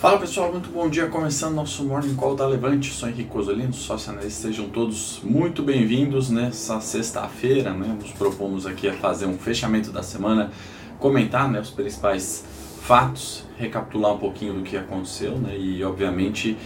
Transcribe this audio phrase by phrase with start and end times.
[0.00, 1.08] Fala pessoal, muito bom dia.
[1.08, 2.90] Começando nosso Morning Call da Levante.
[2.90, 4.48] Sou Henrique Cosolino, sócio analista.
[4.48, 7.74] Sejam todos muito bem-vindos nessa sexta-feira.
[7.74, 7.98] Né?
[8.00, 10.52] Nos propomos aqui a fazer um fechamento da semana,
[10.98, 12.42] comentar né, os principais
[12.80, 15.54] fatos, recapitular um pouquinho do que aconteceu né?
[15.54, 16.56] e, obviamente,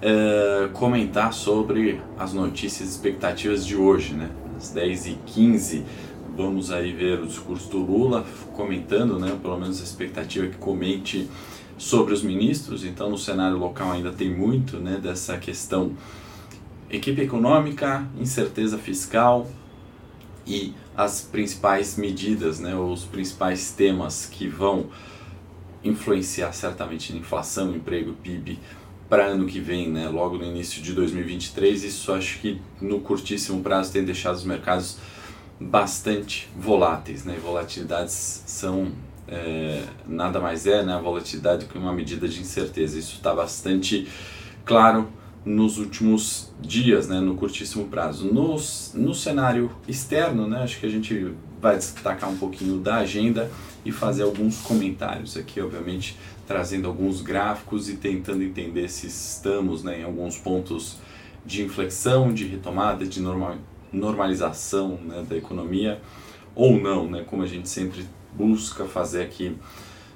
[0.00, 4.14] é, comentar sobre as notícias e expectativas de hoje.
[4.14, 4.30] Né?
[4.56, 5.82] Às 10h15,
[6.34, 8.24] vamos aí ver o discurso do Lula
[8.56, 9.38] comentando, né?
[9.42, 11.28] pelo menos a expectativa que comente
[11.80, 15.96] sobre os ministros, então no cenário local ainda tem muito né, dessa questão
[16.90, 19.50] equipe econômica, incerteza fiscal
[20.46, 24.90] e as principais medidas, né, os principais temas que vão
[25.82, 28.58] influenciar certamente na inflação, emprego, PIB
[29.08, 31.82] para ano que vem, né, logo no início de 2023.
[31.82, 34.98] Isso acho que no curtíssimo prazo tem deixado os mercados
[35.58, 37.38] bastante voláteis, né?
[37.42, 38.92] Volatilidades são
[39.30, 42.98] é, nada mais é né, a volatilidade que uma medida de incerteza.
[42.98, 44.08] Isso está bastante
[44.64, 45.08] claro
[45.44, 48.26] nos últimos dias, né, no curtíssimo prazo.
[48.26, 48.56] No,
[48.94, 53.50] no cenário externo, né, acho que a gente vai destacar um pouquinho da agenda
[53.84, 60.00] e fazer alguns comentários aqui, obviamente trazendo alguns gráficos e tentando entender se estamos né,
[60.00, 60.96] em alguns pontos
[61.46, 63.56] de inflexão, de retomada, de normal,
[63.92, 66.00] normalização né, da economia
[66.54, 69.56] ou não, né, como a gente sempre busca fazer aqui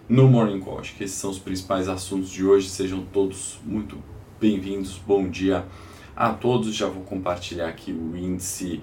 [0.09, 0.81] no Morning Call.
[0.81, 2.69] Acho que esses são os principais assuntos de hoje.
[2.69, 3.99] Sejam todos muito
[4.41, 5.01] bem-vindos.
[5.07, 5.65] Bom dia
[6.17, 6.75] a todos.
[6.75, 8.81] Já vou compartilhar aqui o índice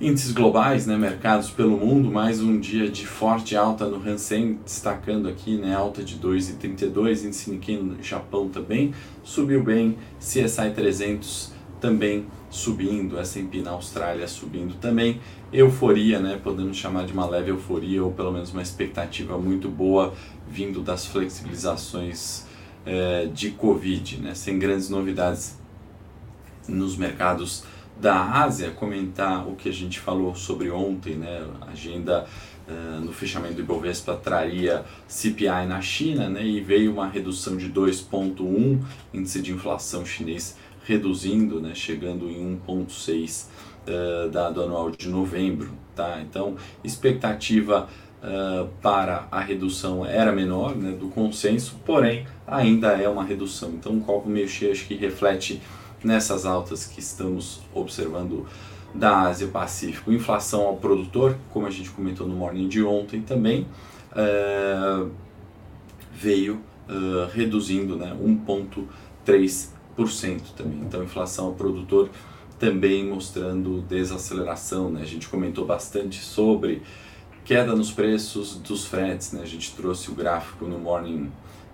[0.00, 5.28] índices globais, né, mercados pelo mundo, mais um dia de forte alta no Hansen, destacando
[5.28, 8.92] aqui, né, alta de 2,32, índice Nikkei no Japão também
[9.22, 11.51] subiu bem, CSI 300
[11.82, 15.20] também subindo, S&P na Austrália subindo também,
[15.52, 20.14] euforia, né, podemos chamar de uma leve euforia ou pelo menos uma expectativa muito boa
[20.48, 22.46] vindo das flexibilizações
[22.86, 25.58] é, de Covid, né, sem grandes novidades
[26.68, 27.64] nos mercados
[28.00, 32.26] da Ásia, comentar o que a gente falou sobre ontem, né, agenda
[32.66, 37.70] uh, no fechamento do Ibovespa traria CPI na China, né, e veio uma redução de
[37.70, 38.80] 2.1
[39.12, 43.46] índice de inflação chinês reduzindo, né, chegando em 1,6
[43.86, 45.70] uh, dado anual de novembro.
[45.94, 46.20] Tá?
[46.22, 47.88] Então, expectativa
[48.22, 53.70] uh, para a redução era menor né, do consenso, porém ainda é uma redução.
[53.70, 55.60] Então, um copo meio cheio acho que reflete
[56.02, 58.46] nessas altas que estamos observando
[58.94, 60.12] da Ásia Pacífico.
[60.12, 63.66] Inflação ao produtor, como a gente comentou no morning de ontem também,
[64.12, 65.10] uh,
[66.12, 66.60] veio
[67.32, 69.68] reduzindo né, 1,3%
[70.56, 70.80] também.
[70.80, 72.10] Então, inflação ao produtor
[72.58, 74.88] também mostrando desaceleração.
[74.90, 75.02] Né?
[75.02, 76.82] A gente comentou bastante sobre
[77.44, 79.32] queda nos preços dos fretes.
[79.32, 79.42] Né?
[79.42, 81.30] A gente trouxe o gráfico no morning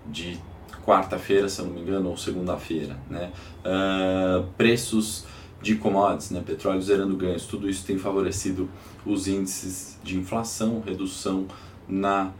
[0.07, 0.39] de
[0.83, 2.97] quarta-feira, se eu não me engano, ou segunda-feira.
[3.07, 3.31] Né?
[3.59, 5.25] Uh, preços
[5.61, 6.41] de commodities, né?
[6.43, 8.67] petróleo zerando ganhos, tudo isso tem favorecido
[9.05, 11.45] os índices de inflação, redução
[11.87, 12.31] na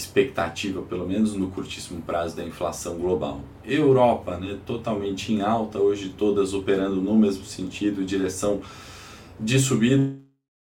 [0.00, 3.40] expectativa, pelo menos no curtíssimo prazo, da inflação global.
[3.64, 8.60] Europa, né, totalmente em alta, hoje todas operando no mesmo sentido, direção
[9.38, 10.18] de subida.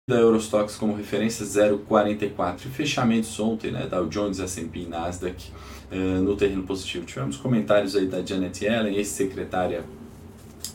[0.10, 5.52] Da Eurostox como referência 0,44 e fechamentos ontem, né, Dow Jones, S&P e Nasdaq
[5.92, 7.06] uh, no terreno positivo.
[7.06, 9.86] Tivemos comentários aí da Janet Yellen, ex-secretária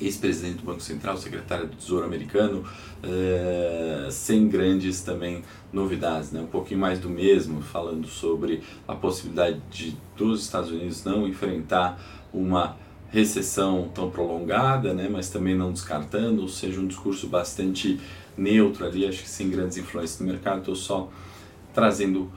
[0.01, 2.65] ex-presidente do Banco Central, secretário do Tesouro Americano,
[3.03, 5.43] é, sem grandes também
[5.73, 6.41] novidades, né?
[6.41, 12.01] um pouquinho mais do mesmo, falando sobre a possibilidade de, dos Estados Unidos não enfrentar
[12.33, 12.77] uma
[13.11, 15.09] recessão tão prolongada, né?
[15.11, 18.01] mas também não descartando, ou seja, um discurso bastante
[18.37, 21.09] neutro ali, acho que sem grandes influências no mercado, estou só
[21.73, 22.31] trazendo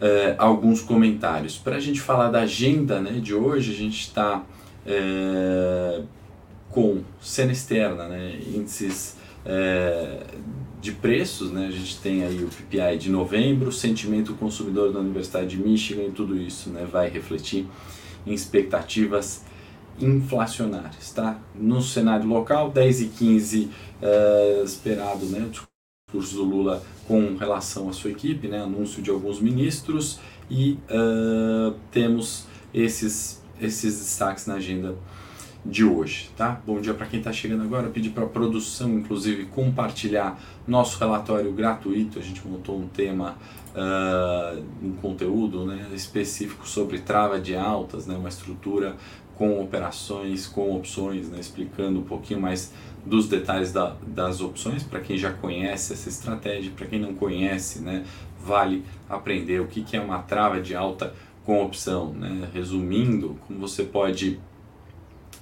[0.00, 1.56] é, alguns comentários.
[1.56, 4.44] Para a gente falar da agenda né, de hoje, a gente está
[4.86, 6.02] é,
[6.74, 9.14] com cena externa, né, índices
[9.46, 10.24] é,
[10.80, 15.56] de preços, né, a gente tem aí o PPI de novembro, sentimento consumidor da Universidade
[15.56, 17.64] de Michigan e tudo isso né, vai refletir
[18.26, 19.44] em expectativas
[20.00, 21.12] inflacionárias.
[21.12, 21.38] Tá?
[21.54, 23.70] No cenário local, 10 e 15
[24.02, 29.10] é, esperado né, o discurso do Lula com relação à sua equipe, né, anúncio de
[29.10, 30.18] alguns ministros
[30.50, 34.96] e uh, temos esses, esses destaques na agenda
[35.64, 36.60] de hoje, tá?
[36.66, 37.88] Bom dia para quem está chegando agora.
[37.88, 42.18] Pedir para a produção, inclusive, compartilhar nosso relatório gratuito.
[42.18, 43.36] A gente montou um tema,
[43.74, 48.96] uh, um conteúdo né, específico sobre trava de altas, né, uma estrutura
[49.36, 52.72] com operações, com opções, né, explicando um pouquinho mais
[53.04, 57.80] dos detalhes da, das opções para quem já conhece essa estratégia, para quem não conhece,
[57.80, 58.04] né,
[58.38, 61.12] vale aprender o que, que é uma trava de alta
[61.44, 62.48] com opção, né?
[62.52, 64.40] resumindo, como você pode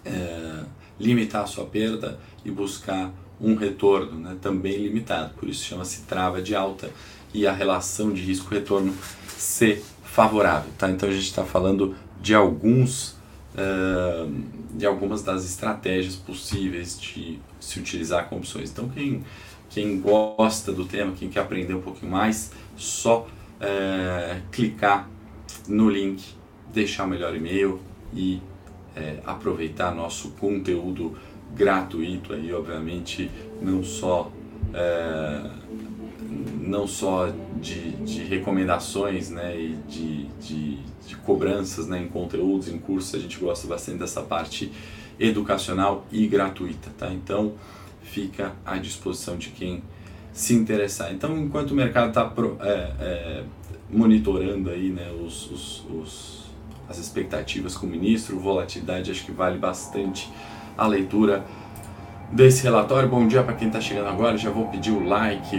[0.04, 0.64] é,
[0.98, 4.36] limitar a sua perda e buscar um retorno né?
[4.40, 6.90] também limitado, por isso chama-se trava de alta
[7.34, 8.94] e a relação de risco-retorno
[9.26, 10.70] ser favorável.
[10.78, 10.90] Tá?
[10.90, 13.16] Então a gente está falando de alguns
[13.54, 14.32] uh,
[14.74, 18.70] de algumas das estratégias possíveis de se utilizar com opções.
[18.70, 19.24] Então quem,
[19.70, 25.08] quem gosta do tema, quem quer aprender um pouquinho mais, só uh, clicar
[25.66, 26.22] no link,
[26.72, 27.80] deixar o melhor e-mail
[28.14, 28.40] e
[28.96, 31.16] uh, aproveitar nosso conteúdo
[31.54, 33.30] gratuito aí, obviamente,
[33.60, 34.30] não só
[36.60, 37.30] não só
[37.60, 43.18] de, de recomendações né, e de, de, de, cobranças né, em conteúdos, em cursos, a
[43.18, 44.72] gente gosta bastante dessa parte
[45.20, 46.90] educacional e gratuita.
[46.96, 47.12] Tá?
[47.12, 47.54] Então
[48.02, 49.82] fica à disposição de quem
[50.32, 51.12] se interessar.
[51.12, 53.44] Então, enquanto o mercado está é, é,
[53.90, 56.41] monitorando aí, né, os, os, os,
[56.88, 60.30] as expectativas com o ministro, volatilidade, acho que vale bastante
[60.76, 61.44] a leitura
[62.32, 63.08] desse relatório.
[63.08, 64.36] Bom dia para quem está chegando agora.
[64.36, 65.56] Já vou pedir o like,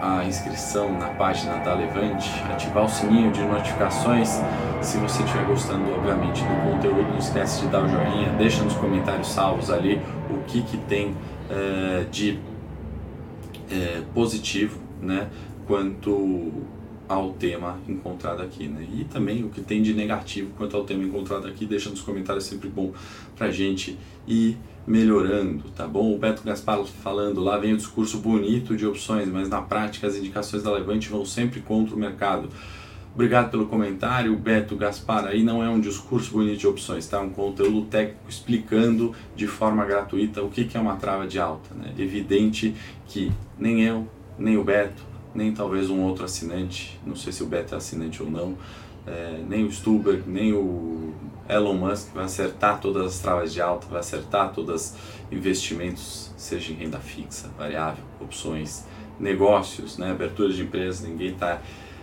[0.00, 4.40] a inscrição na página da Levante, ativar o sininho de notificações.
[4.82, 8.74] Se você estiver gostando, obviamente, do conteúdo, não esquece de dar o joinha, deixa nos
[8.74, 11.14] comentários salvos ali o que, que tem
[11.48, 12.38] é, de
[13.70, 15.28] é, positivo, né,
[15.66, 16.52] quanto
[17.08, 18.86] ao tema encontrado aqui, né?
[18.92, 22.46] E também o que tem de negativo quanto ao tema encontrado aqui, deixa nos comentários,
[22.46, 22.92] é sempre bom
[23.36, 24.56] pra gente ir
[24.86, 26.14] melhorando, tá bom?
[26.14, 30.16] O Beto Gaspar falando, lá vem o discurso bonito de opções, mas na prática as
[30.16, 32.48] indicações da Levante vão sempre contra o mercado.
[33.16, 35.24] Obrigado pelo comentário, Beto Gaspar.
[35.24, 37.18] Aí não é um discurso bonito de opções, tá?
[37.18, 41.74] Um conteúdo técnico explicando de forma gratuita o que é uma trava de alta.
[41.74, 41.94] Né?
[41.98, 42.74] Evidente
[43.06, 44.06] que nem eu,
[44.38, 45.02] nem o Beto,
[45.36, 48.56] nem talvez um outro assinante, não sei se o Beto é assinante ou não,
[49.06, 51.14] é, nem o Stuber, nem o
[51.48, 54.94] Elon Musk vai acertar todas as travas de alta, vai acertar todos os
[55.30, 58.84] investimentos, seja em renda fixa, variável, opções,
[59.20, 61.60] negócios, né, abertura de empresas, ninguém tá,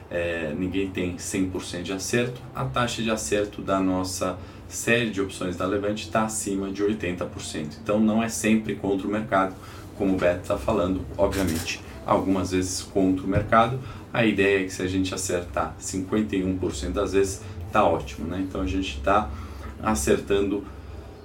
[0.10, 2.42] é, ninguém tem 100% de acerto.
[2.56, 4.38] A taxa de acerto da nossa
[4.68, 7.78] série de opções da Levante está acima de 80%.
[7.84, 9.56] Então não é sempre contra o mercado,
[9.98, 13.80] como o Beto está falando, obviamente, algumas vezes contra o mercado.
[14.14, 17.42] A ideia é que se a gente acertar 51% das vezes,
[17.72, 18.46] tá ótimo, né?
[18.48, 19.30] Então a gente está
[19.82, 20.64] acertando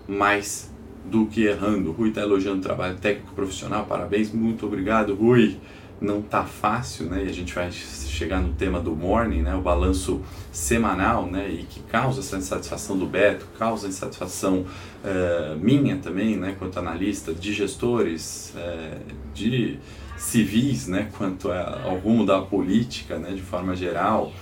[0.09, 0.71] mais
[1.05, 1.93] do que errando.
[1.93, 5.59] Rui está elogiando o trabalho técnico profissional, parabéns, muito obrigado, Rui.
[6.01, 7.25] Não tá fácil, né?
[7.25, 9.55] E a gente vai chegar no tema do morning, né?
[9.57, 10.23] O balanço
[10.53, 11.49] semanal, né?
[11.51, 14.65] E que causa essa insatisfação do Beto, causa insatisfação
[15.05, 16.55] uh, minha também, né?
[16.57, 19.01] Quanto analista, de gestores, uh,
[19.35, 19.81] de
[20.19, 21.09] civis, né?
[21.17, 23.33] Quanto ao rumo da política, né?
[23.33, 24.33] De forma geral.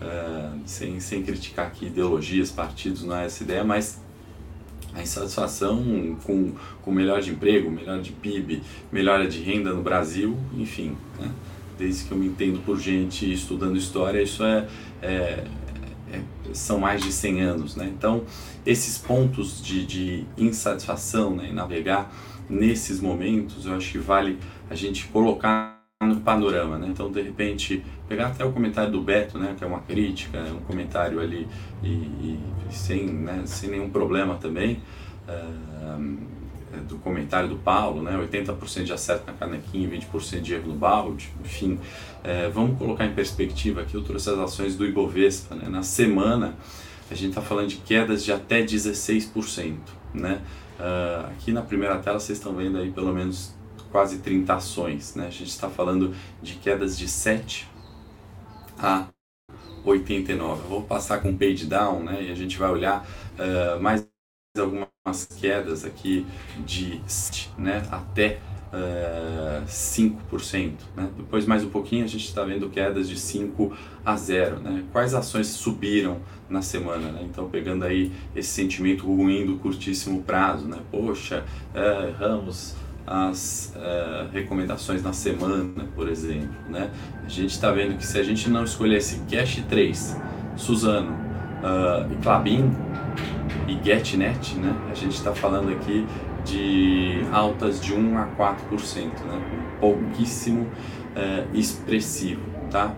[0.00, 4.00] Uh, sem, sem criticar aqui ideologias, partidos, não é essa ideia, mas
[4.94, 6.52] a insatisfação com,
[6.82, 11.30] com melhor de emprego, melhor de PIB, melhora de renda no Brasil, enfim, né?
[11.78, 14.68] desde que eu me entendo por gente estudando história, isso é,
[15.00, 15.44] é,
[16.12, 16.20] é,
[16.52, 17.76] são mais de 100 anos.
[17.76, 17.90] Né?
[17.96, 18.24] Então,
[18.66, 22.12] esses pontos de, de insatisfação né, navegar
[22.48, 24.38] nesses momentos, eu acho que vale
[24.70, 26.86] a gente colocar no panorama, né?
[26.88, 30.50] Então, de repente, pegar até o comentário do Beto, né, que é uma crítica, é
[30.50, 31.46] um comentário ali
[31.82, 34.80] e, e, sem, né, sem nenhum problema também,
[35.28, 36.30] uh,
[36.88, 40.74] do comentário do Paulo, né, 80% de acerto na canequinha e 20% de erro no
[40.74, 45.68] balde, enfim, uh, vamos colocar em perspectiva aqui, eu trouxe as ações do Ibovespa, né,
[45.68, 46.54] na semana
[47.10, 49.74] a gente está falando de quedas de até 16%,
[50.14, 50.40] né,
[50.78, 53.59] uh, aqui na primeira tela vocês estão vendo aí pelo menos
[53.90, 55.14] quase 30 ações.
[55.14, 55.26] Né?
[55.26, 57.68] A gente está falando de quedas de 7
[58.78, 59.08] a
[59.84, 60.62] 89.
[60.62, 62.22] Eu vou passar com page down né?
[62.22, 63.06] e a gente vai olhar
[63.38, 64.06] uh, mais
[64.58, 66.26] algumas quedas aqui
[66.66, 67.00] de
[67.56, 67.86] né?
[67.90, 68.40] até
[68.72, 70.72] uh, 5%.
[70.96, 71.10] Né?
[71.16, 74.60] Depois, mais um pouquinho, a gente está vendo quedas de 5 a 0.
[74.60, 74.84] Né?
[74.92, 77.12] Quais ações subiram na semana?
[77.12, 77.22] Né?
[77.30, 80.66] Então, pegando aí esse sentimento ruim do curtíssimo prazo.
[80.66, 80.78] Né?
[80.90, 81.44] Poxa,
[81.74, 82.74] uh, Ramos
[83.06, 86.54] as uh, recomendações na semana, por exemplo.
[86.68, 86.90] Né?
[87.24, 90.16] A gente está vendo que se a gente não escolhesse Cash 3,
[90.56, 92.70] Suzano uh, e Clabin
[93.66, 94.74] e GetNet, né?
[94.90, 96.06] a gente está falando aqui
[96.44, 99.76] de altas de 1 a 4%, né?
[99.80, 102.42] pouquíssimo uh, expressivo.
[102.70, 102.94] Tá?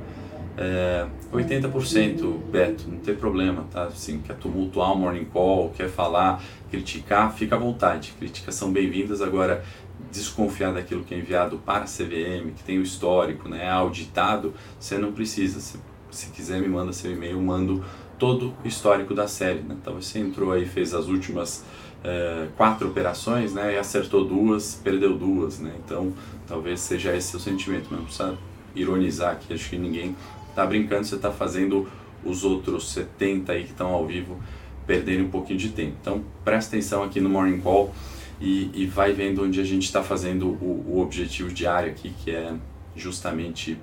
[0.55, 3.85] É, 80% Beto, não tem problema, tá?
[3.85, 8.13] Assim, quer tumultuar o morning call, quer falar, criticar, fica à vontade.
[8.19, 9.23] Críticas são bem-vindas.
[9.23, 9.65] Agora,
[10.11, 14.99] desconfiar daquilo que é enviado para a CVM, que tem o histórico, né, auditado, você
[14.99, 15.61] não precisa.
[15.61, 15.79] Você
[16.13, 17.83] se quiser me manda seu e-mail, mando
[18.19, 19.61] todo o histórico da série.
[19.61, 19.77] Né?
[19.81, 21.65] Então você entrou aí, fez as últimas
[22.05, 23.75] é, quatro operações, né?
[23.75, 25.73] E acertou duas, perdeu duas, né?
[25.85, 26.13] Então
[26.47, 28.39] talvez seja esse o sentimento, mas não precisa
[28.75, 30.15] ironizar aqui, acho que ninguém
[30.51, 31.89] está brincando, você está fazendo
[32.25, 34.39] os outros 70 aí que estão ao vivo
[34.87, 35.97] perderem um pouquinho de tempo.
[36.01, 37.95] Então presta atenção aqui no Morning Call
[38.43, 42.33] e, e vai vendo onde a gente está fazendo o, o objetivo diário aqui, que
[42.33, 42.53] é
[42.97, 43.79] justamente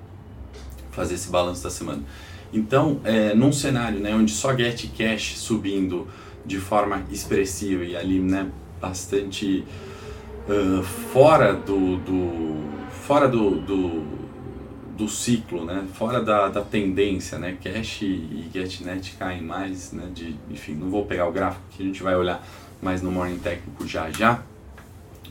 [0.90, 2.02] fazer esse balanço da semana.
[2.52, 6.06] Então, é, num cenário né, onde só Get Cash subindo
[6.44, 9.64] de forma expressiva e ali né, bastante
[10.46, 14.04] uh, fora do, do fora do, do,
[14.96, 20.36] do, ciclo, né, fora da, da tendência, né, Cash e GetNet caem mais, né, de,
[20.50, 22.44] enfim, não vou pegar o gráfico que a gente vai olhar
[22.82, 24.42] mais no Morning Técnico já já,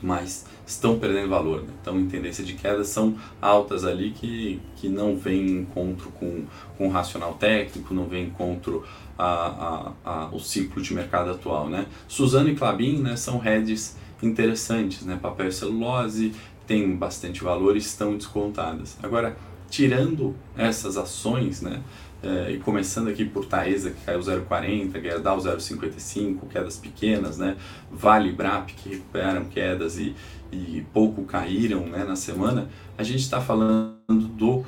[0.01, 1.61] mas estão perdendo valor.
[1.61, 1.69] Né?
[1.81, 6.45] Então, em tendência de queda, são altas ali que, que não vem encontro com,
[6.77, 8.83] com o racional técnico, não vem encontro
[9.17, 11.69] a, a, a, o ciclo de mercado atual.
[11.69, 11.85] Né?
[12.07, 15.17] Suzano e Clabin né, são heads interessantes, né?
[15.21, 16.33] papel e celulose
[16.69, 18.95] tem bastante valor e estão descontadas.
[19.01, 19.35] Agora,
[19.71, 21.81] tirando essas ações, né,
[22.21, 27.55] é, e começando aqui por Taesa, que caiu 0,40, Gerdau 0,55, quedas pequenas, né?
[27.91, 30.15] Vale Brap, que recuperam quedas e,
[30.51, 34.65] e pouco caíram né, na semana, a gente está falando do,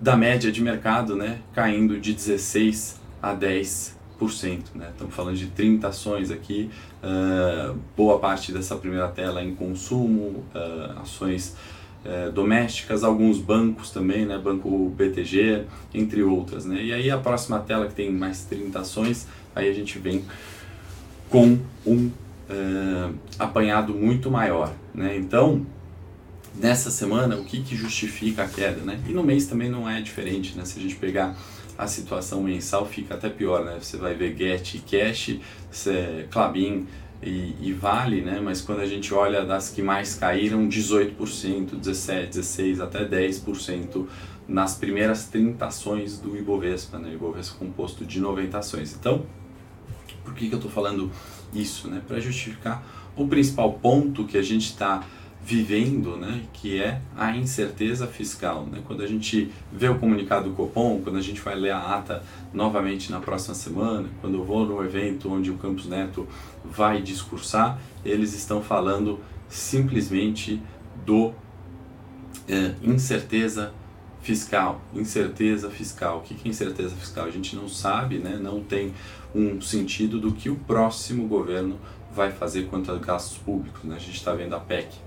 [0.00, 3.94] da média de mercado né, caindo de 16% a 10%.
[4.74, 4.88] Né?
[4.90, 6.70] Estamos falando de 30 ações aqui,
[7.02, 11.54] uh, boa parte dessa primeira tela em consumo, uh, ações
[12.06, 16.64] é, domésticas, alguns bancos também, né, Banco BTG, entre outras.
[16.64, 16.82] Né?
[16.82, 20.24] E aí a próxima tela que tem mais 30 ações, aí a gente vem
[21.28, 22.10] com um
[22.48, 24.72] é, apanhado muito maior.
[24.94, 25.16] Né?
[25.16, 25.66] Então,
[26.54, 28.82] nessa semana, o que, que justifica a queda?
[28.82, 29.00] Né?
[29.08, 30.64] E no mês também não é diferente, né?
[30.64, 31.36] se a gente pegar
[31.76, 33.76] a situação mensal fica até pior, né?
[33.78, 35.36] Você vai ver Get Cash,
[36.30, 36.86] Clabin,
[37.26, 38.40] e, e, vale, né?
[38.40, 44.06] mas quando a gente olha das que mais caíram, 18%, 17%, 16%, até 10%
[44.46, 47.12] nas primeiras 30 ações do Ibovespa, né?
[47.12, 48.94] Ibovespa composto de 90 ações.
[48.94, 49.26] Então,
[50.24, 51.10] por que, que eu estou falando
[51.52, 51.88] isso?
[51.88, 52.00] Né?
[52.06, 55.04] Para justificar o principal ponto que a gente está
[55.46, 58.66] vivendo, né, que é a incerteza fiscal.
[58.66, 58.82] Né?
[58.84, 62.20] Quando a gente vê o comunicado do Copom, quando a gente vai ler a ata
[62.52, 66.26] novamente na próxima semana, quando eu vou no evento onde o Campos Neto
[66.64, 70.60] vai discursar, eles estão falando simplesmente
[71.04, 71.32] do
[72.48, 73.72] é, incerteza
[74.22, 74.80] fiscal.
[74.92, 76.18] Incerteza fiscal.
[76.18, 77.24] O que é incerteza fiscal?
[77.24, 78.36] A gente não sabe, né?
[78.42, 78.92] não tem
[79.32, 81.78] um sentido do que o próximo governo
[82.12, 83.84] vai fazer quanto a gastos públicos.
[83.84, 83.94] Né?
[83.94, 85.05] A gente está vendo a PEC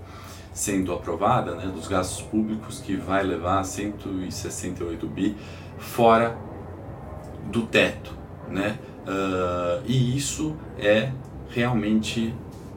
[0.52, 5.36] sendo aprovada, né, dos gastos públicos, que vai levar 168 bi
[5.78, 6.36] fora
[7.50, 8.14] do teto.
[8.48, 8.78] Né?
[9.06, 11.12] Uh, e isso é
[11.48, 12.34] realmente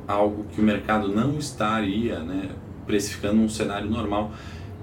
[0.07, 2.49] algo que o mercado não estaria né,
[2.85, 4.31] precificando um cenário normal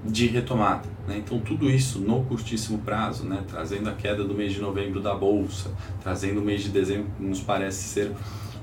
[0.03, 0.89] de retomada.
[1.07, 1.17] Né?
[1.17, 3.43] Então, tudo isso no curtíssimo prazo, né?
[3.47, 5.71] trazendo a queda do mês de novembro da bolsa,
[6.01, 8.11] trazendo o mês de dezembro, que nos parece ser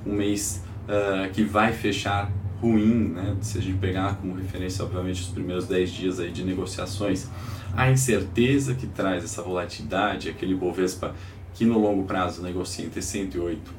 [0.06, 2.30] um mês uh, que vai fechar
[2.61, 3.37] ruim, né?
[3.41, 7.29] se a gente pegar como referência, obviamente, os primeiros 10 dias aí de negociações,
[7.75, 11.15] a incerteza que traz essa volatilidade, aquele Bovespa
[11.55, 13.73] que no longo prazo negocia entre 108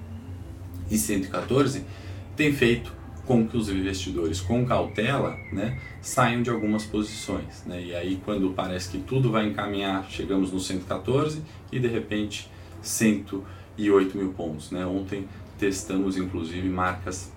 [0.89, 1.83] e 114,
[2.35, 2.93] tem feito
[3.25, 7.63] com que os investidores, com cautela, né, saiam de algumas posições.
[7.65, 7.83] Né?
[7.83, 12.49] E aí, quando parece que tudo vai encaminhar, chegamos no 114 e de repente
[12.81, 14.71] 108 mil pontos.
[14.71, 14.85] Né?
[14.85, 15.27] Ontem
[15.59, 17.31] testamos inclusive marcas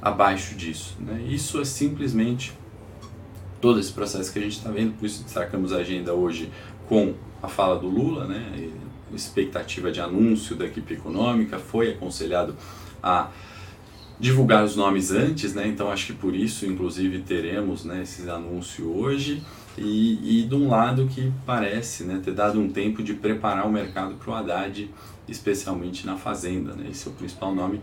[0.00, 0.96] abaixo disso.
[1.00, 1.24] Né?
[1.28, 2.52] Isso é simplesmente
[3.60, 6.50] todo esse processo que a gente está vendo, por isso destacamos a agenda hoje
[6.88, 8.70] com a fala do Lula, né?
[9.12, 12.56] expectativa de anúncio da equipe econômica, foi aconselhado
[13.02, 13.30] a
[14.18, 15.66] divulgar os nomes antes, né?
[15.68, 19.42] então acho que por isso, inclusive, teremos né, esse anúncio hoje.
[19.78, 23.70] E, e de um lado que parece né, ter dado um tempo de preparar o
[23.70, 24.90] mercado para o Haddad,
[25.28, 26.72] especialmente na Fazenda.
[26.72, 26.88] Né?
[26.90, 27.82] Esse é o principal nome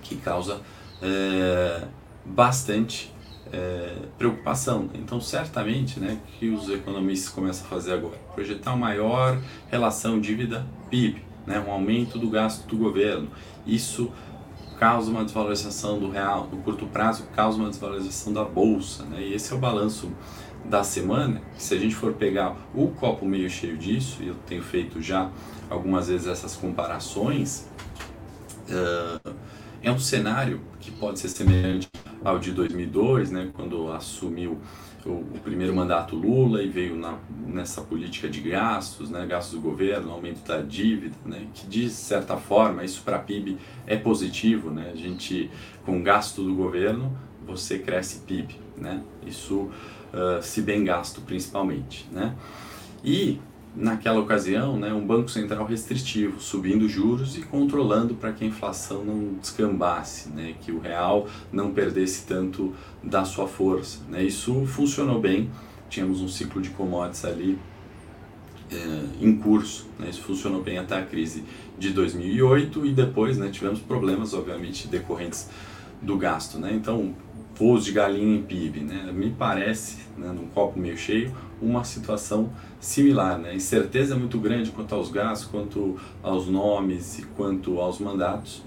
[0.00, 0.62] que causa
[1.02, 1.82] é,
[2.24, 3.12] bastante
[3.52, 4.90] é, preocupação.
[4.94, 8.18] Então, certamente, né, que os economistas começam a fazer agora?
[8.34, 9.40] Projetar uma maior
[9.70, 13.28] relação dívida-PIB, né, um aumento do gasto do governo.
[13.66, 14.12] Isso
[14.78, 19.20] causa uma desvalorização do real, no curto prazo causa uma desvalorização da bolsa, né?
[19.22, 20.08] E esse é o balanço
[20.64, 21.42] da semana.
[21.56, 25.30] Se a gente for pegar o copo meio cheio disso, e eu tenho feito já
[25.68, 27.66] algumas vezes essas comparações,
[28.68, 29.34] uh,
[29.82, 31.88] é um cenário que pode ser semelhante
[32.24, 34.58] ao de 2002, né, quando assumiu
[35.06, 39.60] o, o primeiro mandato Lula e veio na, nessa política de gastos, né, gastos do
[39.60, 43.56] governo, aumento da dívida, né, que de certa forma isso para PIB
[43.86, 45.50] é positivo, né, a gente
[45.84, 47.16] com gasto do governo
[47.46, 49.70] você cresce PIB, né, isso
[50.12, 52.34] uh, se bem gasto principalmente, né,
[53.04, 53.40] e
[53.74, 59.04] naquela ocasião, né, um banco central restritivo, subindo juros e controlando para que a inflação
[59.04, 64.00] não descambasse, né, que o real não perdesse tanto da sua força.
[64.08, 64.24] Né.
[64.24, 65.50] Isso funcionou bem,
[65.88, 67.58] tínhamos um ciclo de commodities ali
[68.70, 71.44] é, em curso, né, isso funcionou bem até a crise
[71.78, 75.48] de 2008 e depois né, tivemos problemas, obviamente, decorrentes
[76.02, 76.58] do gasto.
[76.58, 76.72] Né.
[76.74, 77.14] Então,
[77.54, 82.50] voos de galinha em PIB, né, me parece, né, num copo meio cheio, uma situação
[82.80, 83.38] similar.
[83.38, 83.54] Né?
[83.54, 88.62] Incerteza muito grande quanto aos gastos, quanto aos nomes e quanto aos mandatos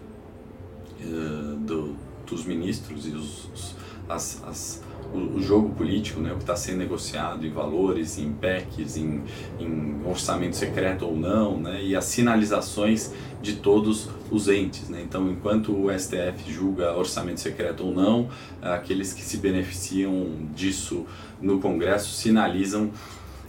[0.99, 1.95] uh, do,
[2.25, 3.75] dos ministros e os
[4.11, 6.31] as, as, o, jogo político, né?
[6.31, 9.21] o que está sendo negociado em valores, em PECs, em,
[9.59, 11.83] em orçamento secreto ou não, né?
[11.83, 14.89] e as sinalizações de todos os entes.
[14.89, 15.01] Né?
[15.03, 18.29] Então, enquanto o STF julga orçamento secreto ou não,
[18.61, 21.05] aqueles que se beneficiam disso
[21.41, 22.91] no Congresso sinalizam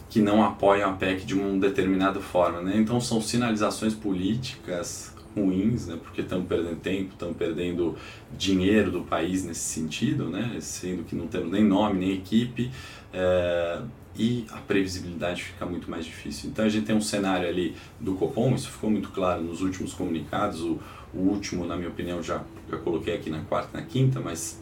[0.09, 2.61] que não apoiam a PEC de uma determinada forma.
[2.61, 2.73] Né?
[2.77, 5.97] Então são sinalizações políticas ruins, né?
[6.01, 7.95] porque estamos perdendo tempo, estamos perdendo
[8.37, 10.57] dinheiro do país nesse sentido, né?
[10.59, 12.71] sendo que não temos nem nome, nem equipe,
[13.13, 13.81] é,
[14.15, 16.49] e a previsibilidade fica muito mais difícil.
[16.49, 19.93] Então a gente tem um cenário ali do Copom, isso ficou muito claro nos últimos
[19.93, 20.79] comunicados, o,
[21.13, 24.61] o último, na minha opinião, já, já coloquei aqui na quarta e na quinta, mas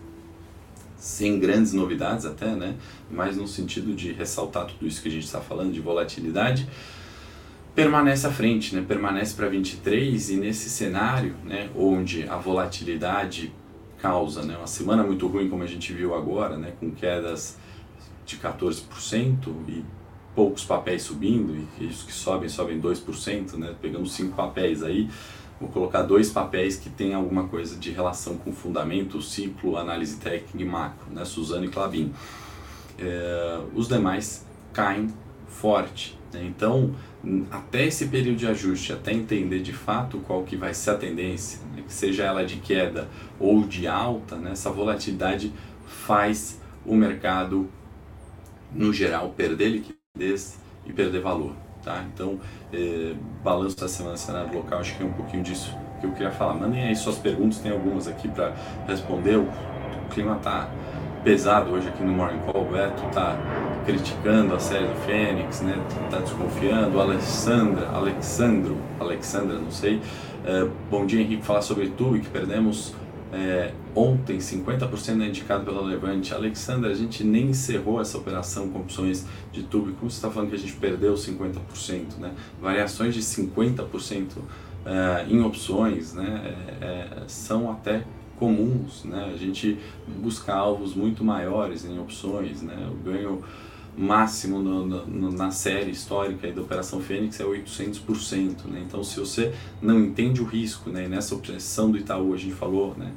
[1.01, 2.75] sem grandes novidades até, né?
[3.09, 6.67] Mas no sentido de ressaltar tudo isso que a gente está falando de volatilidade,
[7.75, 8.83] permanece à frente, né?
[8.85, 13.53] Permanece para 23 e nesse cenário, né, onde a volatilidade
[13.99, 17.57] causa, né, uma semana muito ruim como a gente viu agora, né, com quedas
[18.25, 19.85] de 14% e
[20.35, 23.75] poucos papéis subindo, e isso que sobem, sobem 2%, né?
[23.81, 25.09] Pegamos cinco papéis aí,
[25.61, 30.59] Vou colocar dois papéis que têm alguma coisa de relação com fundamento, ciclo, análise técnica
[30.59, 31.23] e macro, né?
[31.23, 32.11] Suzano e Clabin.
[32.97, 35.13] É, os demais caem
[35.47, 36.17] forte.
[36.33, 36.43] Né?
[36.45, 36.93] Então,
[37.49, 41.59] até esse período de ajuste, até entender de fato qual que vai ser a tendência,
[41.75, 41.83] né?
[41.85, 43.07] que seja ela de queda
[43.39, 44.51] ou de alta, né?
[44.51, 45.51] essa volatilidade
[45.87, 47.69] faz o mercado,
[48.73, 51.53] no geral, perder liquidez e perder valor.
[51.83, 52.05] Tá?
[52.13, 52.39] Então,
[52.71, 56.31] eh, balanço da semana cenário local, acho que é um pouquinho disso que eu queria
[56.31, 56.55] falar.
[56.55, 58.53] Mandem aí suas perguntas, tem algumas aqui para
[58.87, 59.37] responder.
[59.37, 59.47] O,
[60.11, 60.69] clima tá
[61.23, 62.63] pesado hoje aqui no Morning Call.
[62.63, 63.37] O Beto tá
[63.85, 65.75] criticando a série do Fênix, né?
[66.09, 66.99] Tá desconfiando.
[66.99, 70.01] Alessandra, Alexandro, Alexandra, não sei.
[70.45, 71.43] Eh, bom dia, Henrique.
[71.43, 72.93] Falar sobre tu e que perdemos
[73.33, 76.33] é, ontem, 50% é indicado pela Levante.
[76.33, 79.93] Alexandra, a gente nem encerrou essa operação com opções de tubo.
[79.93, 82.17] Como você está falando que a gente perdeu 50%?
[82.19, 82.33] Né?
[82.61, 84.31] Variações de 50%
[84.85, 86.55] é, em opções né?
[86.81, 88.03] É, é, são até
[88.37, 89.05] comuns.
[89.05, 89.31] Né?
[89.33, 89.77] A gente
[90.21, 92.61] busca alvos muito maiores em opções.
[92.61, 92.89] Né?
[92.91, 93.41] O ganho
[93.97, 98.65] máximo no, no, na série histórica da Operação Fênix é 800%.
[98.65, 98.83] Né?
[98.87, 101.07] Então, se você não entende o risco, né?
[101.07, 103.11] nessa operação do Itaú a gente falou, né?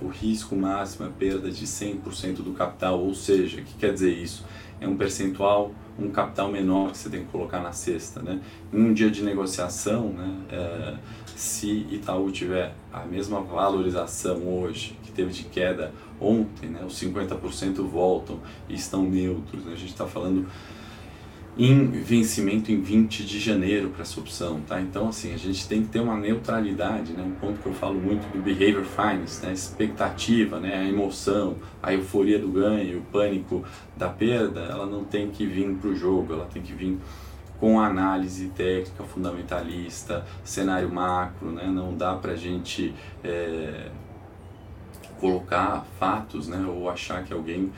[0.00, 4.12] o risco máximo é perda de 100% do capital, ou seja, o que quer dizer
[4.12, 4.44] isso?
[4.80, 8.22] É um percentual, um capital menor que você tem que colocar na cesta.
[8.22, 8.40] Né?
[8.72, 10.36] Em um dia de negociação, né?
[10.50, 10.94] É,
[11.36, 17.82] se Itaú tiver a mesma valorização hoje que teve de queda ontem, né, os 50%
[17.86, 19.64] voltam e estão neutros.
[19.64, 20.46] Né, a gente está falando
[21.58, 24.80] em vencimento em 20 de janeiro para essa opção, tá?
[24.80, 27.22] Então, assim, a gente tem que ter uma neutralidade, né?
[27.22, 29.52] Um ponto que eu falo muito do behavior finance, né?
[29.52, 30.78] Expectativa, né?
[30.78, 33.64] A emoção, a euforia do ganho, o pânico
[33.96, 36.98] da perda, ela não tem que vir para o jogo, ela tem que vir
[37.58, 41.66] com análise técnica fundamentalista, cenário macro, né?
[41.66, 43.90] Não dá para a gente é,
[45.20, 46.64] colocar fatos, né?
[46.66, 47.70] Ou achar que alguém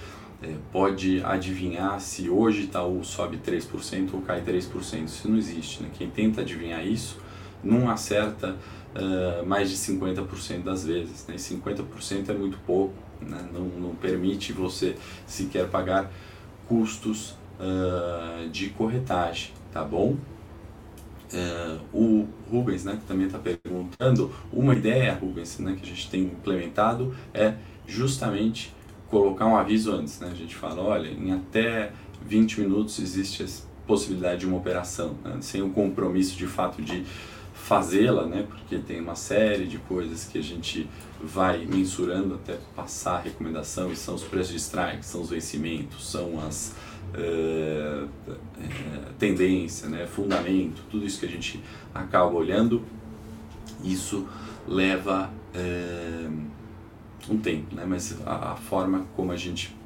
[0.42, 5.05] é, pode adivinhar se hoje Itaú sobe 3% ou cai 3%.
[5.05, 5.90] Isso não existe, né?
[5.92, 7.18] Quem tenta adivinhar isso
[7.62, 8.57] não acerta
[8.94, 11.35] uh, mais de 50% das vezes, né?
[11.35, 13.48] E 50% é muito pouco, né?
[13.52, 16.11] Não, não permite você sequer pagar
[16.66, 20.16] custos uh, de corretagem tá bom?
[21.34, 26.10] É, o Rubens, né, que também está perguntando, uma ideia, Rubens, né, que a gente
[26.10, 27.54] tem implementado é
[27.86, 28.74] justamente
[29.08, 30.30] colocar um aviso antes, né?
[30.32, 31.92] A gente fala, olha, em até
[32.24, 33.46] 20 minutos existe a
[33.86, 35.36] possibilidade de uma operação, né?
[35.42, 37.04] sem o compromisso de fato de
[37.52, 38.46] fazê-la, né?
[38.48, 40.88] Porque tem uma série de coisas que a gente
[41.22, 46.10] vai mensurando até passar a recomendação e são os preços de strike, são os vencimentos,
[46.10, 46.74] são as
[47.14, 48.09] uh,
[49.18, 50.07] tendência, né?
[50.07, 51.62] Fundamento, tudo isso que a gente
[51.94, 52.83] acaba olhando,
[53.83, 54.27] isso
[54.66, 56.42] leva uh,
[57.29, 57.85] um tempo, né?
[57.87, 59.77] Mas a, a forma como a gente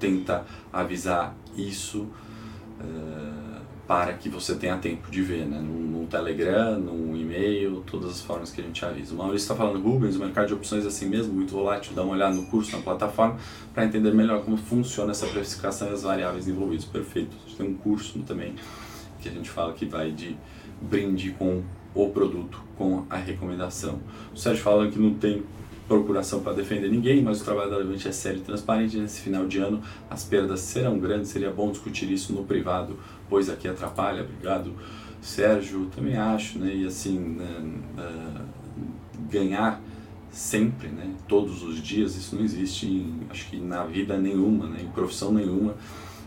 [0.00, 2.08] tenta avisar isso
[3.88, 5.58] para que você tenha tempo de ver, né?
[5.58, 9.14] Num Telegram, num e-mail, todas as formas que a gente avisa.
[9.14, 12.02] O Maurício está falando Rubens, o mercado de opções é assim mesmo, muito volátil, dá
[12.02, 13.38] uma olhada no curso, na plataforma,
[13.72, 16.84] para entender melhor como funciona essa precificação e as variáveis envolvidas.
[16.84, 17.34] Perfeito.
[17.34, 18.54] A gente tem um curso também
[19.20, 20.36] que a gente fala que vai de
[20.82, 21.62] brinde com
[21.94, 24.00] o produto, com a recomendação.
[24.34, 25.42] O Sérgio fala que não tem
[25.88, 28.98] procuração para defender ninguém, mas o trabalho da Levante é sério e transparente.
[28.98, 31.30] Nesse final de ano, as perdas serão grandes.
[31.30, 32.98] Seria bom discutir isso no privado,
[33.28, 34.22] pois aqui atrapalha.
[34.22, 34.72] Obrigado,
[35.22, 35.86] Sérgio.
[35.86, 36.72] Também acho, né?
[36.74, 37.64] E assim, né,
[37.98, 38.44] uh,
[39.30, 39.80] ganhar
[40.30, 41.14] sempre, né?
[41.26, 44.82] Todos os dias, isso não existe, em, acho que na vida nenhuma, né?
[44.82, 45.74] Em profissão nenhuma,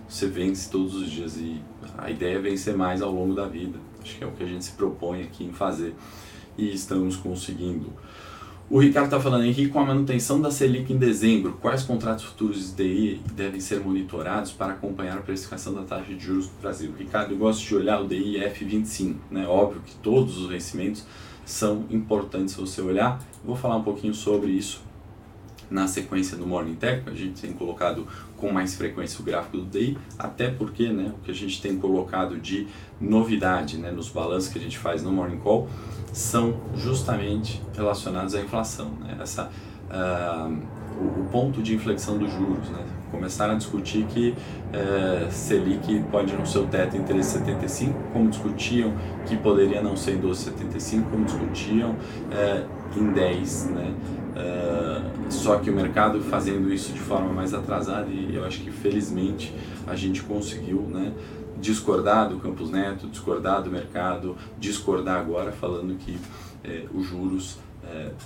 [0.09, 1.61] você vence todos os dias e
[1.97, 3.79] a ideia é vencer mais ao longo da vida.
[4.01, 5.93] Acho que é o que a gente se propõe aqui em fazer
[6.57, 7.93] e estamos conseguindo.
[8.71, 12.73] O Ricardo está falando, Henrique, com a manutenção da Selic em dezembro, quais contratos futuros
[12.73, 16.89] de DI devem ser monitorados para acompanhar a precificação da taxa de juros do Brasil?
[16.97, 19.45] Ricardo, eu gosto de olhar o DI F25, né?
[19.45, 21.05] Óbvio que todos os vencimentos
[21.43, 23.21] são importantes você olhar.
[23.43, 24.81] Vou falar um pouquinho sobre isso
[25.71, 28.05] na sequência do Morning Tech, a gente tem colocado
[28.35, 31.77] com mais frequência o gráfico do DI, até porque né, o que a gente tem
[31.77, 32.67] colocado de
[32.99, 35.69] novidade né, nos balanços que a gente faz no Morning Call
[36.11, 38.91] são justamente relacionados à inflação.
[38.99, 39.17] Né?
[39.21, 39.49] Essa,
[39.89, 42.69] uh, o, ponto de inflexão dos juros.
[42.69, 42.83] Né?
[43.09, 48.93] Começaram a discutir que uh, Selic pode não ser o teto em 13,75, como discutiam
[49.25, 53.69] que poderia não ser em 12,75, como discutiam uh, em 10.
[53.71, 53.93] Né?
[54.41, 58.71] Uh, só que o mercado fazendo isso de forma mais atrasada e eu acho que
[58.71, 59.53] felizmente
[59.85, 61.13] a gente conseguiu né,
[61.59, 66.17] discordar do Campos Neto, discordar do mercado, discordar agora falando que
[66.63, 67.59] é, os juros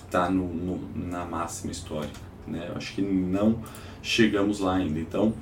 [0.04, 2.20] está é, no, na máxima histórica.
[2.46, 2.66] Né?
[2.68, 3.60] Eu acho que não
[4.02, 4.98] chegamos lá ainda.
[4.98, 5.34] Então,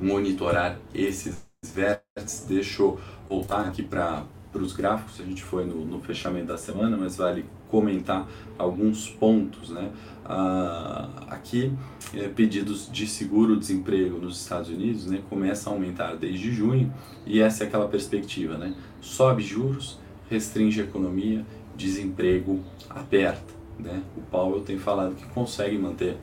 [0.00, 6.00] monitorar esses vértices, deixa eu voltar aqui para os gráficos, a gente foi no, no
[6.00, 7.44] fechamento da semana, mas vale
[7.74, 9.70] comentar alguns pontos.
[9.70, 9.90] Né?
[10.24, 11.72] Ah, aqui,
[12.14, 16.92] é, pedidos de seguro-desemprego nos Estados Unidos né, começam a aumentar desde junho
[17.26, 18.56] e essa é aquela perspectiva.
[18.56, 18.74] Né?
[19.00, 19.98] Sobe juros,
[20.30, 21.44] restringe a economia,
[21.76, 23.52] desemprego aperta.
[23.76, 24.00] Né?
[24.16, 26.16] O Powell tem falado que consegue manter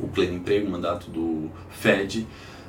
[0.00, 2.26] o pleno emprego, o mandato do Fed,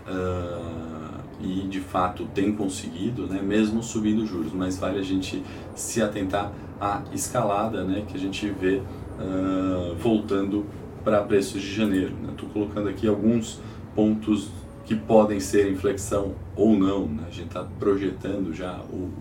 [0.08, 3.42] uh, e de fato tem conseguido, né?
[3.42, 5.44] mesmo subindo juros, mas vale a gente
[5.76, 8.04] se atentar à escalada né?
[8.08, 8.82] que a gente vê
[9.20, 10.66] uh, voltando
[11.04, 12.14] para preços de janeiro.
[12.30, 12.54] Estou né?
[12.54, 13.60] colocando aqui alguns
[13.96, 14.50] pontos
[14.86, 17.24] que podem ser inflexão ou não, né?
[17.28, 19.12] a gente está projetando já o,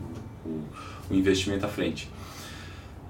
[0.44, 0.62] o,
[1.10, 2.10] o investimento à frente.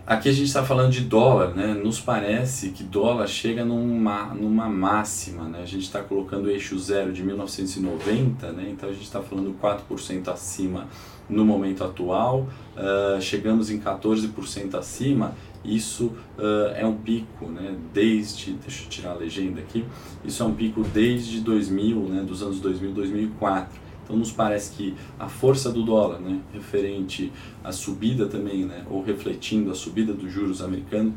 [0.06, 1.74] Aqui a gente está falando de dólar, né?
[1.74, 5.62] Nos parece que dólar chega numa, numa máxima, né?
[5.62, 8.68] A gente está colocando o eixo zero de 1990, né?
[8.70, 10.86] Então a gente está falando 4% acima
[11.28, 15.34] no momento atual, uh, chegamos em 14% acima.
[15.64, 17.76] Isso uh, é um pico, né?
[17.92, 19.84] Desde, deixa eu tirar a legenda aqui,
[20.24, 22.22] isso é um pico desde 2000, né?
[22.22, 23.86] Dos anos 2000, 2004.
[24.06, 27.32] Então nos parece que a força do dólar, né, referente
[27.64, 31.14] à subida também, né, ou refletindo a subida dos juros americanos,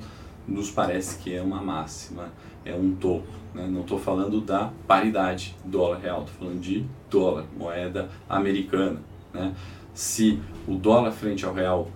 [0.48, 2.30] nos parece que é uma máxima,
[2.66, 3.28] é um topo.
[3.54, 3.68] Né?
[3.70, 9.00] Não estou falando da paridade dólar real, estou falando de dólar, moeda americana.
[9.32, 9.54] Né?
[10.00, 11.92] Se o dólar frente ao real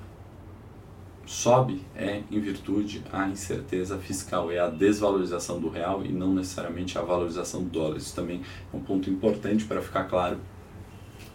[1.26, 6.98] sobe, é em virtude à incerteza fiscal, é a desvalorização do real e não necessariamente
[6.98, 7.96] a valorização do dólar.
[7.96, 8.42] Isso também
[8.74, 10.38] é um ponto importante para ficar claro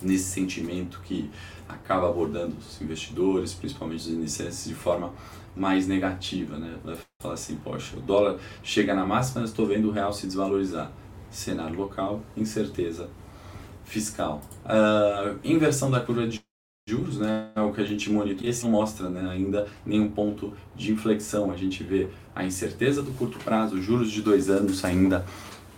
[0.03, 1.31] nesse sentimento que
[1.67, 5.15] acaba abordando os investidores, principalmente os iniciantes, de forma
[5.57, 6.77] mais negativa, né?
[6.85, 10.93] Vai falar assim, poxa, o dólar chega na máxima, estou vendo o real se desvalorizar.
[11.31, 13.09] Cenário local, incerteza
[13.87, 14.43] fiscal.
[14.67, 16.47] Uh, inversão da curva de
[16.89, 20.55] juros, né, é o que a gente monitora, esse não mostra né, ainda nenhum ponto
[20.75, 21.51] de inflexão.
[21.51, 25.27] A gente vê a incerteza do curto prazo, juros de dois anos ainda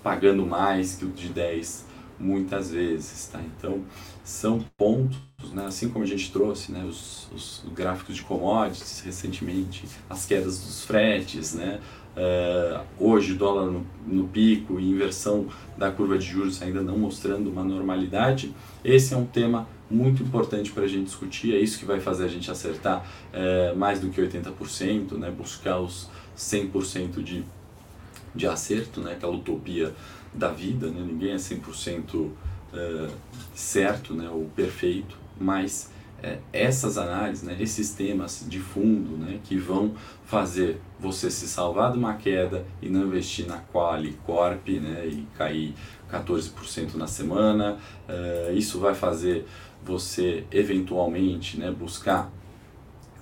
[0.04, 3.40] pagando mais que o de 10 muitas vezes, tá?
[3.40, 3.82] Então,
[4.22, 5.18] são pontos
[5.52, 10.60] né, assim como a gente trouxe né, os, os gráficos de commodities recentemente, as quedas
[10.60, 11.80] dos fretes, né,
[12.20, 17.48] uh, hoje dólar no, no, pico e inversão da curva de juros ainda não mostrando
[17.50, 18.54] uma normalidade,
[18.84, 22.24] esse é um tema muito importante para a gente discutir, é isso que vai fazer
[22.24, 27.44] a gente acertar uh, mais do que 80%, né, buscar os 100% de,
[28.34, 29.92] de acerto, né, aquela utopia
[30.32, 32.30] da vida, né, ninguém é 100% uh,
[33.54, 35.90] certo, né, ou perfeito, mas
[36.52, 41.98] essas análises, né, esses temas de fundo né, que vão fazer você se salvar de
[41.98, 45.74] uma queda e não investir na Quali Corp né, e cair
[46.10, 47.78] 14% na semana,
[48.08, 49.46] uh, isso vai fazer
[49.82, 52.30] você eventualmente né, buscar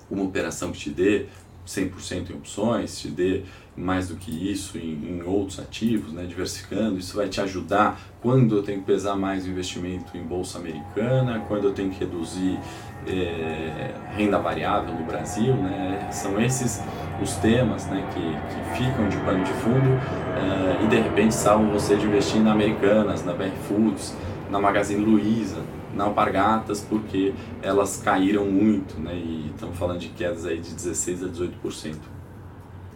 [0.09, 1.27] uma operação que te dê
[1.65, 3.43] 100% em opções, te dê
[3.79, 6.99] mais do que isso em, em, outros ativos, né, diversificando.
[6.99, 11.45] Isso vai te ajudar quando eu tenho que pesar mais o investimento em bolsa americana,
[11.47, 12.59] quando eu tenho que reduzir
[13.07, 15.53] é, renda variável no Brasil.
[15.55, 16.81] Né, são esses
[17.21, 19.89] os temas né, que, que ficam de pano de fundo
[20.37, 24.15] é, e de repente salvam você de investir na Americanas, na BR Foods,
[24.49, 25.61] na Magazine Luiza,
[25.93, 31.23] na Alpargatas, porque elas caíram muito, né, e estamos falando de quedas aí de 16
[31.23, 32.18] a 18%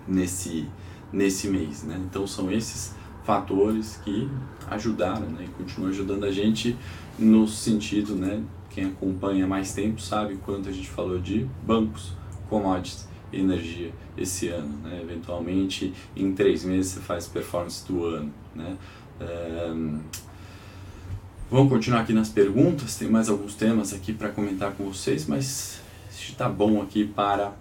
[0.07, 0.67] nesse,
[1.11, 1.83] nesse mês.
[1.83, 1.99] Né?
[2.05, 4.29] Então são esses fatores que
[4.69, 5.45] ajudaram né?
[5.45, 6.77] e continuam ajudando a gente
[7.17, 8.41] no sentido, né?
[8.69, 12.13] quem acompanha mais tempo sabe quanto a gente falou de bancos,
[12.49, 14.77] commodities energia esse ano.
[14.83, 14.99] Né?
[15.01, 18.33] Eventualmente em três meses você faz performance do ano.
[18.55, 18.77] Né?
[19.21, 19.99] Um,
[21.53, 25.79] Vamos continuar aqui nas perguntas, tem mais alguns temas aqui para comentar com vocês, mas
[26.09, 27.53] está bom aqui para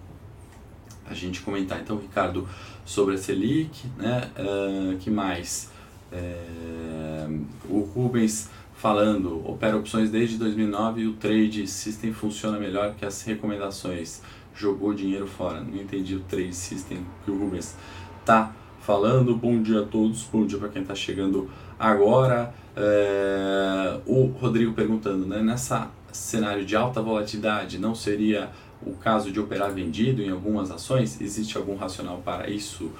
[1.09, 1.79] a gente comentar.
[1.81, 2.47] Então, Ricardo,
[2.85, 4.29] sobre a Selic, né?
[4.37, 5.71] Uh, que mais?
[6.11, 13.05] Uh, o Rubens falando, opera opções desde 2009 e o trade system funciona melhor que
[13.05, 14.21] as recomendações.
[14.55, 15.61] Jogou dinheiro fora.
[15.61, 17.75] Não entendi o trade system que o Rubens
[18.23, 19.35] tá falando.
[19.35, 22.53] Bom dia a todos, bom dia para quem está chegando agora.
[22.75, 25.41] Uh, o Rodrigo perguntando, né?
[25.41, 28.51] Nessa cenário de alta volatilidade, não seria
[28.85, 31.19] o caso de operar vendido em algumas ações?
[31.21, 32.91] Existe algum racional para isso?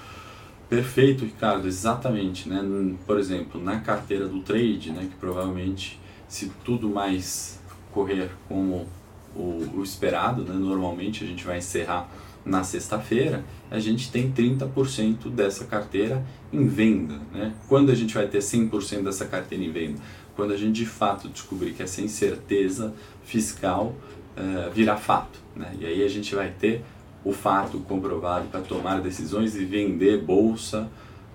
[0.70, 2.50] Perfeito, Ricardo, exatamente.
[2.50, 2.96] Né?
[3.06, 7.60] Por exemplo, na carteira do trade, né, que provavelmente, se tudo mais
[7.92, 8.88] correr como
[9.36, 12.10] o, o esperado, né, normalmente a gente vai encerrar
[12.46, 17.20] na sexta-feira, a gente tem 30% dessa carteira em venda.
[17.32, 17.54] Né?
[17.68, 20.02] Quando a gente vai ter 100% dessa carteira em venda?
[20.36, 22.94] Quando a gente de fato descobrir que essa incerteza
[23.24, 23.96] fiscal
[24.38, 25.40] uh, virar fato.
[25.56, 25.76] Né?
[25.80, 26.84] E aí a gente vai ter
[27.24, 30.90] o fato comprovado para tomar decisões e vender bolsa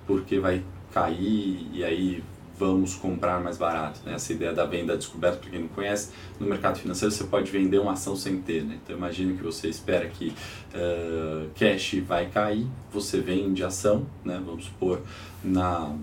[0.07, 2.23] porque vai cair e aí
[2.59, 4.01] vamos comprar mais barato.
[4.05, 4.15] Né?
[4.15, 7.79] Essa ideia da venda descoberta, para quem não conhece, no mercado financeiro você pode vender
[7.79, 8.65] uma ação sem ter.
[8.65, 8.79] Né?
[8.83, 10.35] Então imagine que você espera que
[10.75, 14.41] uh, cash vai cair, você vende ação, né?
[14.45, 15.01] vamos supor,
[15.43, 15.95] na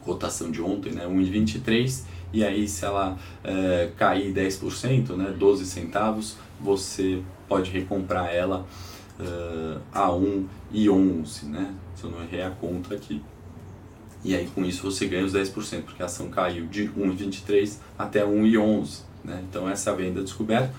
[0.00, 1.06] cotação de ontem, né?
[1.06, 8.66] 1,23 e aí se ela é, cair 10%, né, 12 centavos, você pode recomprar ela
[9.18, 13.20] uh, a 1,11, né, se eu não errei a conta aqui.
[14.22, 18.24] E aí com isso você ganha os 10%, porque a ação caiu de 1,23 até
[18.24, 19.00] 1,11.
[19.24, 19.42] Né?
[19.48, 20.72] Então essa é a venda descoberta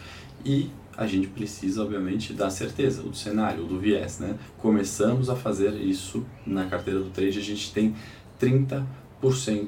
[0.45, 4.19] e a gente precisa obviamente dar certeza do cenário, do viés.
[4.19, 4.35] Né?
[4.59, 7.95] Começamos a fazer isso na carteira do trade, a gente tem
[8.39, 8.83] 30%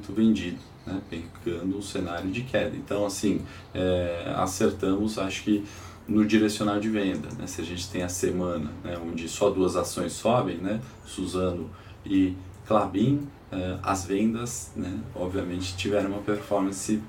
[0.10, 1.02] vendido né,
[1.43, 2.76] pegando um cenário de queda.
[2.76, 3.41] Então, assim,
[3.74, 5.63] é, acertamos, acho que
[6.08, 7.30] no direcional de venda.
[7.38, 11.69] Né, se a gente tem a semana né, onde só duas ações sobem, né, Suzano
[12.06, 12.36] e
[12.67, 17.02] Clabin, é, as vendas, né, obviamente, tiveram uma performance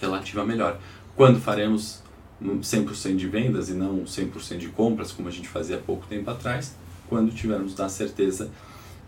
[0.00, 0.78] relativa melhor.
[1.16, 2.02] Quando faremos
[2.42, 6.30] 100% de vendas e não 100% de compras, como a gente fazia há pouco tempo
[6.30, 6.76] atrás,
[7.08, 8.50] quando tivermos a certeza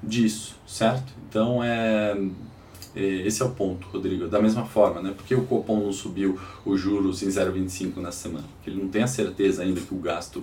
[0.03, 1.12] disso, certo?
[1.29, 1.72] Então, é
[2.12, 2.16] é,
[2.94, 4.28] esse é o ponto, Rodrigo.
[4.28, 5.14] Da mesma forma, né?
[5.16, 8.44] Porque o Copom não subiu os juros em 0,25 na semana?
[8.57, 10.42] Porque ele não tem a certeza ainda que o gasto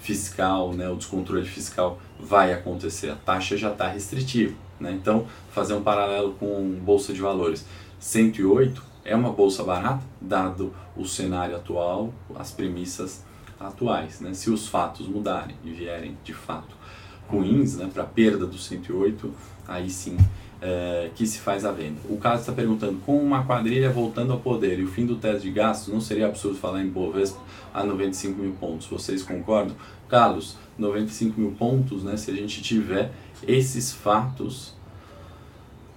[0.00, 3.10] fiscal, né, o descontrole fiscal vai acontecer.
[3.10, 4.54] A taxa já está restritiva.
[4.78, 4.92] Né?
[4.92, 7.64] Então, fazer um paralelo com Bolsa de Valores.
[7.98, 13.24] 108 é uma bolsa barata, dado o cenário atual, as premissas
[13.58, 14.20] atuais.
[14.20, 14.34] Né?
[14.34, 16.76] Se os fatos mudarem e vierem de fato
[17.28, 19.34] ruins né, para a perda do 108,
[19.66, 20.16] aí sim
[20.60, 22.00] é, que se faz a venda.
[22.08, 25.40] O caso está perguntando, com uma quadrilha voltando ao poder e o fim do teto
[25.40, 27.40] de gastos, não seria absurdo falar em Bovespa
[27.72, 28.86] a 95 mil pontos?
[28.86, 29.76] Vocês concordam?
[30.08, 33.12] Carlos, 95 mil pontos, né, se a gente tiver
[33.46, 34.74] esses fatos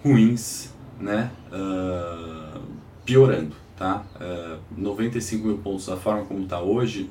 [0.03, 2.61] ruins né, uh,
[3.05, 3.55] piorando.
[3.75, 4.03] tá?
[4.15, 7.09] Uh, 95 mil pontos da forma como está hoje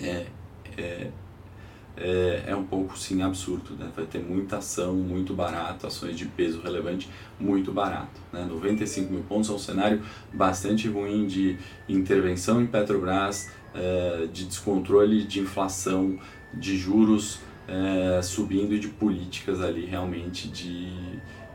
[0.00, 0.26] é,
[0.76, 1.08] é,
[1.96, 3.90] é, é, um pouco sim absurdo, né?
[3.94, 8.46] Vai ter muita ação muito barato, ações de peso relevante muito barato, né?
[8.48, 10.02] 95 mil pontos é um cenário
[10.32, 16.18] bastante ruim de intervenção em Petrobras, uh, de descontrole de inflação,
[16.54, 17.36] de juros
[17.68, 20.90] uh, subindo e de políticas ali realmente de,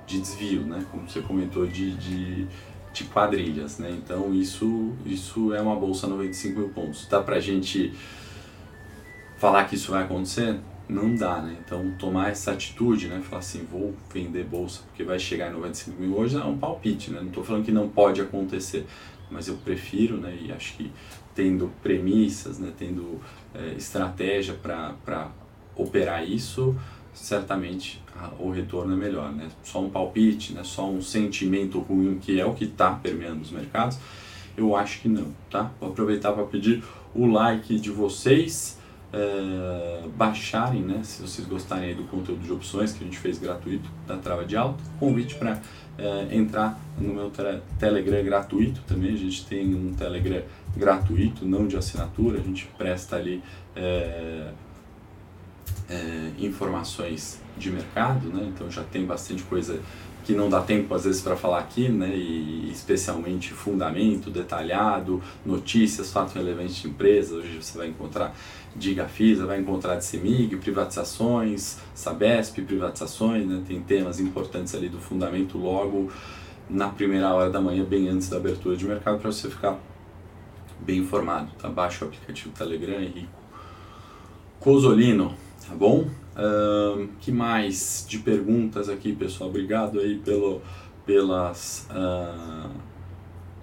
[0.05, 0.85] de desvio, né?
[0.91, 2.47] Como você comentou de, de
[2.97, 3.91] de quadrilhas, né?
[3.91, 7.05] Então isso, isso é uma bolsa 95 mil pontos.
[7.07, 7.93] Dá pra gente
[9.37, 10.59] falar que isso vai acontecer?
[10.89, 11.57] Não dá, né?
[11.65, 13.21] Então tomar essa atitude, né?
[13.21, 17.11] Falar assim, vou vender bolsa porque vai chegar em 95 mil hoje é um palpite,
[17.11, 17.19] né?
[17.19, 18.85] Não estou falando que não pode acontecer,
[19.29, 20.37] mas eu prefiro, né?
[20.41, 20.91] E acho que
[21.35, 22.71] tendo premissas, né?
[22.77, 23.19] Tendo
[23.53, 25.29] é, estratégia para
[25.75, 26.75] operar isso,
[27.13, 28.01] certamente
[28.39, 29.49] o retorno é melhor, né?
[29.63, 30.63] Só um palpite, né?
[30.63, 33.99] Só um sentimento ruim que é o que está permeando os mercados,
[34.55, 35.71] eu acho que não, tá?
[35.79, 38.76] Vou aproveitar para pedir o like de vocês,
[39.13, 41.01] é, baixarem, né?
[41.03, 44.55] Se vocês gostarem do conteúdo de opções que a gente fez gratuito da Trava de
[44.55, 45.61] Alta, convite para
[45.97, 49.13] é, entrar no meu tele, Telegram gratuito também.
[49.13, 50.43] A gente tem um Telegram
[50.75, 53.41] gratuito, não de assinatura, a gente presta ali.
[53.75, 54.51] É,
[56.37, 58.51] informações de mercado, né?
[58.53, 59.79] então já tem bastante coisa
[60.23, 62.09] que não dá tempo às vezes para falar aqui, né?
[62.13, 67.31] e especialmente fundamento detalhado, notícias, fatos relevantes de empresas.
[67.31, 68.35] Hoje você vai encontrar
[68.75, 73.63] Digafisa, vai encontrar de CEMIG, privatizações, Sabesp, privatizações, né?
[73.67, 76.11] tem temas importantes ali do fundamento logo
[76.69, 79.79] na primeira hora da manhã, bem antes da abertura de mercado, para você ficar
[80.79, 81.49] bem informado.
[81.57, 81.69] Tá?
[81.69, 83.37] Baixa o aplicativo Telegram, Henrico
[84.59, 85.33] Cosolino
[85.67, 86.07] tá bom?
[86.35, 89.49] Uh, que mais de perguntas aqui, pessoal?
[89.49, 90.61] Obrigado aí pelo,
[91.05, 92.69] pelas, uh,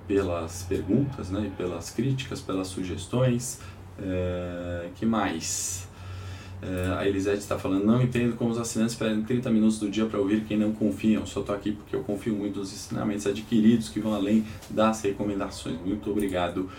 [0.07, 1.51] pelas perguntas, né?
[1.57, 3.61] pelas críticas, pelas sugestões.
[3.99, 5.87] Uh, que mais?
[6.63, 10.07] Uh, a Elisete está falando, não entendo como os assinantes perdem 30 minutos do dia
[10.07, 11.19] para ouvir quem não confia.
[11.19, 15.03] Eu só estou aqui porque eu confio muito nos ensinamentos adquiridos que vão além das
[15.03, 15.79] recomendações.
[15.85, 16.71] Muito obrigado.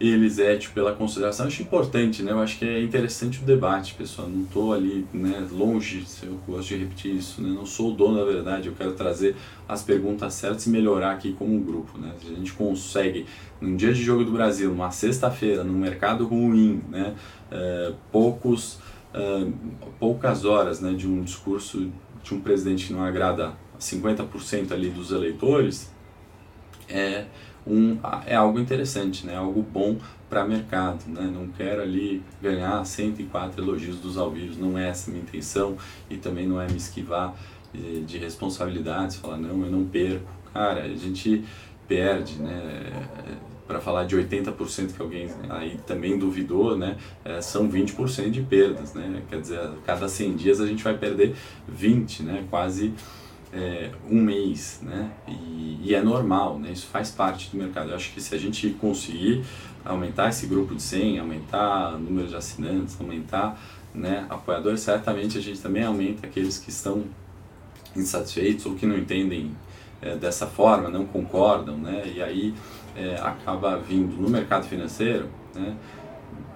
[0.00, 1.46] Elisete pela consideração.
[1.46, 2.32] Acho importante, né?
[2.32, 4.26] Eu acho que é interessante o debate, pessoal.
[4.28, 7.50] Não estou ali, né, longe, eu gosto de repetir isso, né?
[7.50, 9.36] Não sou o dono da verdade, eu quero trazer
[9.68, 12.14] as perguntas certas e melhorar aqui como grupo, né?
[12.22, 13.26] Se a gente consegue,
[13.60, 17.14] num dia de jogo do Brasil, numa sexta-feira, num mercado ruim, né?
[17.50, 18.78] É, poucos,
[19.12, 19.46] é,
[19.98, 21.90] poucas horas, né, de um discurso
[22.22, 25.90] de um presidente que não agrada 50% ali dos eleitores,
[26.88, 27.26] é
[27.66, 29.36] um, é algo interessante, né?
[29.36, 29.96] algo bom
[30.28, 31.04] para mercado.
[31.06, 31.30] Né?
[31.32, 35.76] Não quero ali ganhar 104 elogios dos ao vivo, não é essa a minha intenção
[36.08, 37.34] e também não é me esquivar
[37.72, 40.28] de, de responsabilidades, falar não, eu não perco.
[40.52, 41.44] Cara, a gente
[41.86, 43.08] perde, né?
[43.70, 48.94] para falar de 80% que alguém aí também duvidou, né, é, são 20% de perdas,
[48.94, 51.36] né, quer dizer, a cada 100 dias a gente vai perder
[51.68, 52.92] 20, né, quase
[53.52, 55.10] é, um mês, né?
[55.26, 56.70] E, e, é normal, né?
[56.72, 57.90] Isso faz parte do mercado.
[57.90, 59.44] Eu acho que se a gente conseguir
[59.84, 63.60] aumentar esse grupo de 100, aumentar o número de assinantes, aumentar
[63.94, 67.04] né, apoiadores, certamente a gente também aumenta aqueles que estão
[67.96, 69.50] insatisfeitos ou que não entendem
[70.00, 72.04] é, dessa forma, não concordam, né?
[72.14, 72.54] E aí
[72.96, 75.76] é, acaba vindo no mercado financeiro, né?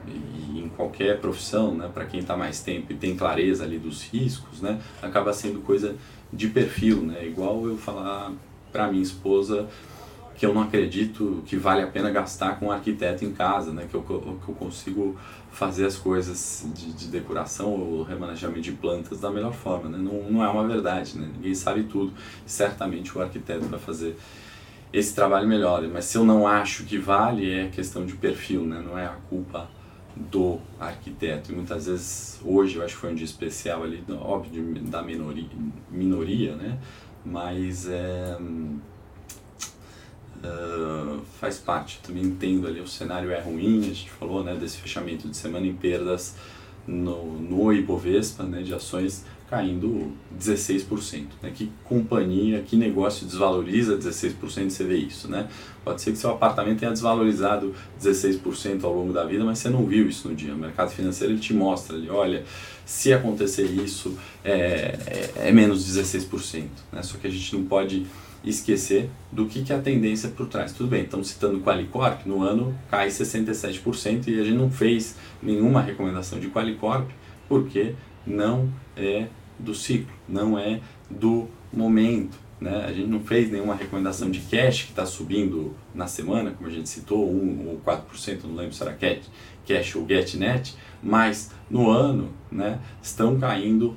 [0.07, 1.91] E em qualquer profissão, né?
[1.93, 4.81] Para quem está mais tempo e tem clareza ali dos riscos, né?
[5.03, 5.97] Acaba sendo coisa
[6.35, 7.27] de perfil, né?
[7.27, 8.33] Igual eu falar
[8.73, 9.69] para minha esposa
[10.37, 13.87] que eu não acredito que vale a pena gastar com um arquiteto em casa, né?
[13.89, 14.11] Que eu, que
[14.49, 15.17] eu consigo
[15.53, 19.99] fazer as coisas de, de decoração ou remanejamento de plantas da melhor forma, né?
[19.99, 21.31] Não, não é uma verdade, né?
[21.37, 22.13] Ninguém sabe tudo.
[22.45, 24.17] Certamente o arquiteto vai fazer
[24.93, 25.83] esse trabalho melhor.
[25.89, 28.83] Mas se eu não acho que vale, é questão de perfil, né?
[28.85, 29.69] Não é a culpa
[30.17, 31.53] do arquiteto.
[31.53, 35.49] E muitas vezes, hoje eu acho que foi um dia especial ali, óbvio, da minoria,
[35.91, 36.79] minoria né?
[37.25, 38.37] Mas é,
[40.45, 42.01] uh, faz parte.
[42.03, 45.67] Também entendo ali, o cenário é ruim, a gente falou né, desse fechamento de semana
[45.67, 46.37] em perdas
[46.87, 49.25] no, no Ibovespa, né, de ações
[49.55, 51.27] caindo 16%.
[51.41, 51.53] Né?
[51.55, 55.49] Que companhia, que negócio desvaloriza 16% você vê isso, né?
[55.85, 59.87] Pode ser que seu apartamento tenha desvalorizado 16% ao longo da vida, mas você não
[59.87, 60.53] viu isso no dia.
[60.53, 62.43] O mercado financeiro ele te mostra ali, olha,
[62.85, 64.99] se acontecer isso é,
[65.37, 66.65] é, é menos 16%.
[66.91, 67.03] Né?
[67.05, 68.05] Só que a gente não pode
[68.45, 70.73] esquecer do que, que é a tendência por trás.
[70.73, 75.81] Tudo bem, estamos citando Qualicorp, no ano cai 67% e a gente não fez nenhuma
[75.81, 77.09] recomendação de Qualicorp
[77.49, 77.95] porque
[78.27, 79.29] não é
[79.59, 80.81] do ciclo, não é
[81.11, 82.37] do momento.
[82.61, 82.85] né?
[82.87, 86.73] A gente não fez nenhuma recomendação de cash que está subindo na semana, como a
[86.73, 89.31] gente citou, 1 ou 4%, não lembro se era cash,
[89.67, 93.97] cash ou GetNet, mas no ano né, estão caindo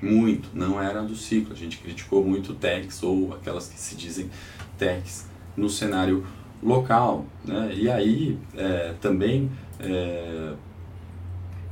[0.00, 1.52] muito, não era do ciclo.
[1.52, 4.30] A gente criticou muito techs ou aquelas que se dizem
[4.78, 6.26] techs no cenário
[6.62, 7.24] local.
[7.44, 7.72] Né?
[7.74, 9.50] E aí é, também
[9.80, 10.52] é,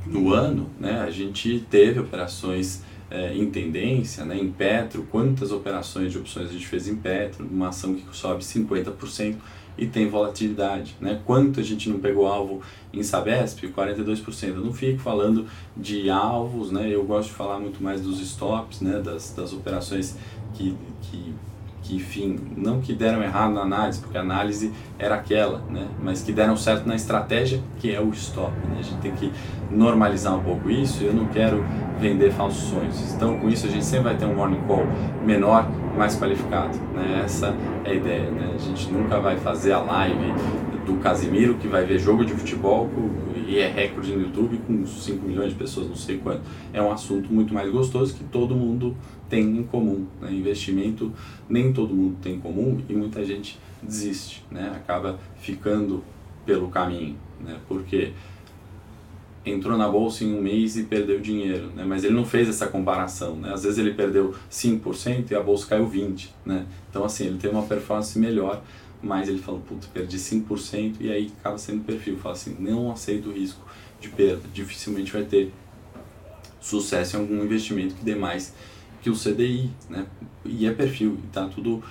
[0.05, 6.11] no ano né, a gente teve operações é, em tendência, né, em Petro, quantas operações
[6.11, 9.35] de opções a gente fez em Petro, uma ação que sobe 50%
[9.77, 11.21] e tem volatilidade, né?
[11.25, 12.61] Quanto a gente não pegou alvo
[12.93, 13.67] em Sabesp?
[13.67, 14.47] 42%.
[14.47, 16.89] Eu não fico falando de alvos, né?
[16.89, 19.01] Eu gosto de falar muito mais dos stops, né?
[19.01, 20.15] Das, das operações
[20.53, 21.33] que, que
[21.85, 25.87] que, enfim, não que deram errado na análise, porque a análise era aquela, né?
[26.03, 28.51] mas que deram certo na estratégia, que é o stop.
[28.67, 28.77] Né?
[28.79, 29.31] A gente tem que
[29.69, 31.63] normalizar um pouco isso eu não quero
[31.99, 33.13] vender falsos sonhos.
[33.13, 34.85] Então, com isso, a gente sempre vai ter um morning call
[35.23, 36.75] menor, mais qualificado.
[36.93, 37.21] Né?
[37.23, 38.31] Essa é a ideia.
[38.31, 38.51] Né?
[38.55, 40.33] A gente nunca vai fazer a live
[40.85, 42.89] do Casimiro, que vai ver jogo de futebol
[43.47, 46.41] e é recorde no YouTube com 5 milhões de pessoas, não sei quanto.
[46.73, 48.95] É um assunto muito mais gostoso que todo mundo
[49.29, 50.05] tem em comum.
[50.21, 50.31] Né?
[50.31, 51.11] Investimento
[51.47, 54.71] nem todo mundo tem em comum e muita gente desiste, né?
[54.75, 56.03] acaba ficando
[56.45, 57.57] pelo caminho, né?
[57.67, 58.11] porque
[59.45, 61.83] entrou na bolsa em um mês e perdeu dinheiro, né?
[61.85, 63.35] mas ele não fez essa comparação.
[63.35, 63.53] Né?
[63.53, 66.29] Às vezes ele perdeu 5% e a bolsa caiu 20%.
[66.45, 66.65] Né?
[66.89, 68.63] Então, assim, ele tem uma performance melhor,
[69.05, 72.17] mas ele falou, puta, perdi 5% e aí acaba sendo perfil.
[72.17, 73.63] Fala assim, não aceito o risco
[74.01, 75.53] de perda, dificilmente vai ter
[76.59, 78.53] sucesso em algum investimento que dê mais
[79.01, 80.07] que o CDI, né?
[80.43, 81.83] E é perfil, e tá tudo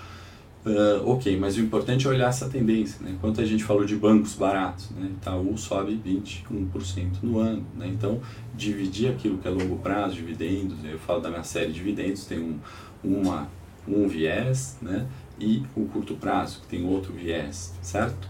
[0.67, 3.12] uh, ok, mas o importante é olhar essa tendência, né?
[3.12, 5.12] Enquanto a gente falou de bancos baratos, né?
[5.12, 7.87] Itaú sobe 21% no ano, né?
[7.87, 8.21] Então,
[8.57, 12.41] dividir aquilo que é longo prazo, dividendos, eu falo da minha série de dividendos, tem
[12.41, 12.59] um,
[13.05, 13.49] uma,
[13.87, 15.07] um viés, né?
[15.39, 18.28] E o curto prazo, que tem outro viés, certo?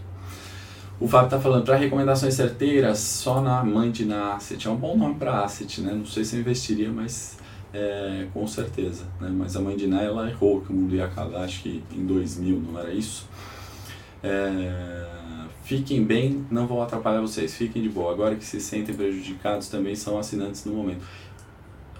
[0.99, 4.67] O Fábio está falando para recomendações certeiras só na Mandi na Asset.
[4.67, 5.93] É um bom nome para Asset, né?
[5.93, 7.37] Não sei se eu investiria, mas
[7.73, 9.29] é, com certeza, né?
[9.29, 12.79] mas a Ná ela errou que o mundo ia acabar, acho que em 2000, não
[12.79, 13.27] era isso?
[14.23, 15.05] É,
[15.65, 18.13] fiquem bem, não vou atrapalhar vocês, fiquem de boa.
[18.13, 21.03] Agora que se sentem prejudicados também são assinantes no momento.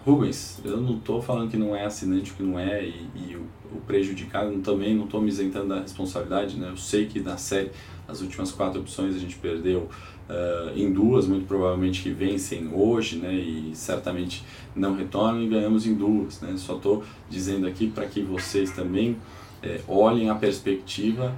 [0.05, 3.75] Rubens, eu não estou falando que não é assinante, que não é, e, e o,
[3.75, 6.69] o, prejudicado também não estou me isentando da responsabilidade, né?
[6.69, 7.71] Eu sei que na série,
[8.07, 9.89] as últimas quatro opções a gente perdeu
[10.29, 14.43] uh, em duas, muito provavelmente que vencem hoje, né, e certamente
[14.75, 16.39] não retornam e ganhamos em duas.
[16.39, 16.53] Né?
[16.55, 19.17] Só estou dizendo aqui para que vocês também
[19.63, 21.33] é, olhem a perspectiva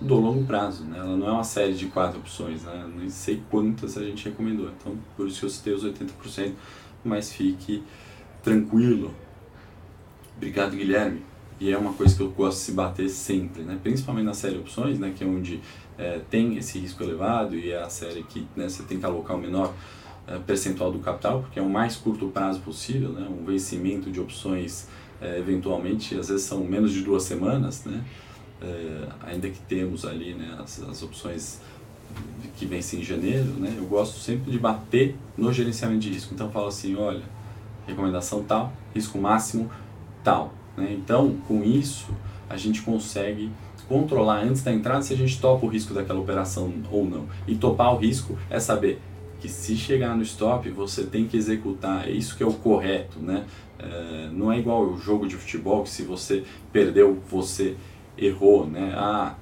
[0.00, 0.84] do longo prazo.
[0.84, 0.98] Né?
[0.98, 2.88] Ela não é uma série de quatro opções, né?
[2.96, 4.70] nem sei quantas a gente recomendou.
[4.78, 6.52] Então, por isso que eu citei os 80%,
[7.04, 7.82] mas fique
[8.42, 9.14] tranquilo.
[10.36, 11.22] Obrigado, Guilherme.
[11.60, 13.78] E é uma coisa que eu gosto de se bater sempre, né?
[13.80, 15.12] principalmente na série opções, né?
[15.16, 15.60] que é onde
[15.96, 19.40] é, tem esse risco elevado e é a série que né, você que alocar o
[19.40, 19.72] menor
[20.26, 24.20] é, percentual do capital, porque é o mais curto prazo possível, né, um vencimento de
[24.20, 24.88] opções
[25.20, 28.04] é, eventualmente, às vezes são menos de duas semanas, né,
[28.60, 31.60] é, ainda que temos ali né, as, as opções
[32.56, 36.34] que vencem em janeiro, né, eu gosto sempre de bater no gerenciamento de risco.
[36.34, 37.22] Então eu falo assim, olha,
[37.86, 39.70] recomendação tal, risco máximo
[40.22, 40.52] tal.
[40.76, 40.92] Né?
[40.92, 42.08] Então, com isso,
[42.48, 43.50] a gente consegue
[43.88, 47.26] controlar antes da entrada se a gente topa o risco daquela operação ou não.
[47.46, 49.00] E topar o risco é saber
[49.40, 53.18] que se chegar no stop você tem que executar, é isso que é o correto,
[53.18, 53.44] né?
[53.78, 57.76] É, não é igual o jogo de futebol que se você perdeu, você
[58.16, 58.94] errou, né?
[58.96, 59.34] Ah,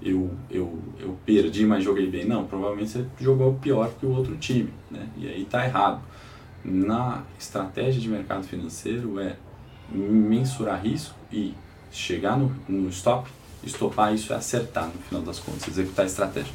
[0.00, 2.24] eu, eu, eu perdi, mas joguei bem.
[2.24, 5.08] Não, provavelmente você jogou pior que o outro time, né?
[5.16, 6.00] E aí tá errado.
[6.64, 9.36] Na estratégia de mercado financeiro é
[9.90, 11.54] mensurar risco e
[11.90, 13.30] chegar no, no stop
[13.62, 16.52] estopar isso é acertar no final das contas, executar a estratégia.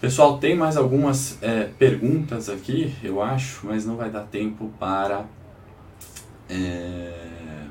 [0.00, 5.24] Pessoal, tem mais algumas é, perguntas aqui, eu acho, mas não vai dar tempo para
[6.48, 7.64] é,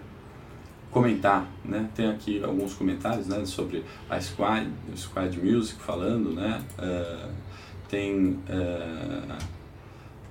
[0.91, 1.89] comentar, né?
[1.95, 6.61] Tem aqui alguns comentários, né, sobre a Squad, Squad Music falando, né?
[6.77, 7.31] Uh,
[7.87, 9.37] tem uh,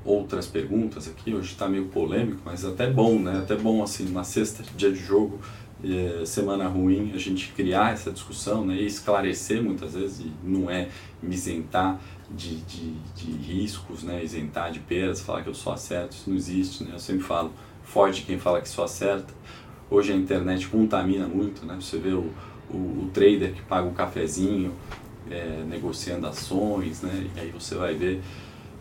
[0.07, 3.39] outras perguntas aqui, hoje está meio polêmico, mas até bom, né?
[3.39, 5.41] Até bom assim, na sexta, dia de jogo,
[5.85, 10.71] é, semana ruim, a gente criar essa discussão né, e esclarecer muitas vezes, e não
[10.71, 10.89] é
[11.23, 12.01] me isentar
[12.31, 16.37] de, de, de riscos, né, isentar de perdas, falar que eu sou acerto, isso não
[16.37, 17.53] existe, né, eu sempre falo,
[17.83, 19.35] forte quem fala que sou acerta.
[19.89, 22.33] Hoje a internet contamina muito, né, você vê o,
[22.71, 24.73] o, o trader que paga o um cafezinho,
[25.31, 28.23] é, negociando ações, né, e aí você vai ver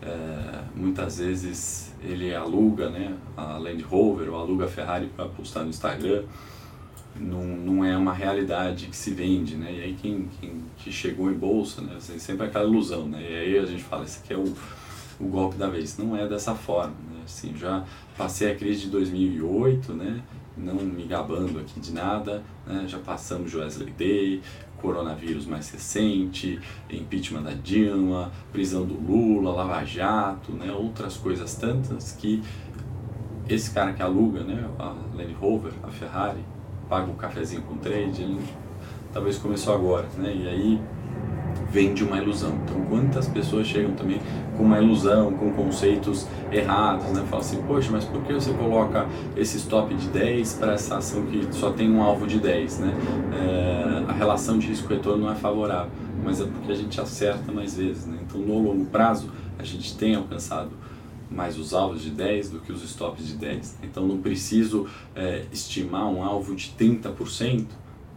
[0.02, 5.62] é, muitas vezes ele aluga né, a Land Rover ou aluga a Ferrari para postar
[5.62, 6.24] no Instagram
[7.20, 9.72] não, não é uma realidade que se vende, né?
[9.72, 11.94] E aí quem, quem que chegou em bolsa, né?
[11.96, 13.20] Assim, sempre aquela ilusão, né?
[13.20, 14.54] E aí a gente fala, esse aqui é o,
[15.20, 15.96] o golpe da vez.
[15.98, 17.22] Não é dessa forma, né?
[17.24, 17.84] Assim, já
[18.16, 20.22] passei a crise de 2008, né?
[20.56, 22.84] Não me gabando aqui de nada, né?
[22.86, 24.42] Já passamos Wesley Day,
[24.80, 26.60] coronavírus mais recente,
[26.90, 30.72] impeachment da Dilma, prisão do Lula, Lava Jato, né?
[30.72, 32.42] Outras coisas tantas que
[33.48, 34.68] esse cara que aluga, né?
[34.78, 36.44] A Land Rover, a Ferrari,
[36.88, 38.40] paga o um cafezinho com trade, ele
[39.12, 40.34] talvez começou agora, né?
[40.34, 40.80] E aí
[41.70, 42.54] vem de uma ilusão.
[42.64, 44.20] Então, quantas pessoas chegam também
[44.56, 47.24] com uma ilusão, com conceitos errados, né?
[47.28, 49.06] Fala assim, poxa, mas por que você coloca
[49.36, 52.94] esse stop de 10 para essa ação que só tem um alvo de 10, né?
[53.34, 55.90] É, a relação de risco-retorno não é favorável,
[56.24, 58.18] mas é porque a gente acerta mais vezes, né?
[58.26, 60.70] Então, no longo prazo, a gente tem alcançado
[61.30, 63.78] mais os alvos de 10 do que os stops de 10.
[63.82, 67.66] Então não preciso é, estimar um alvo de 30%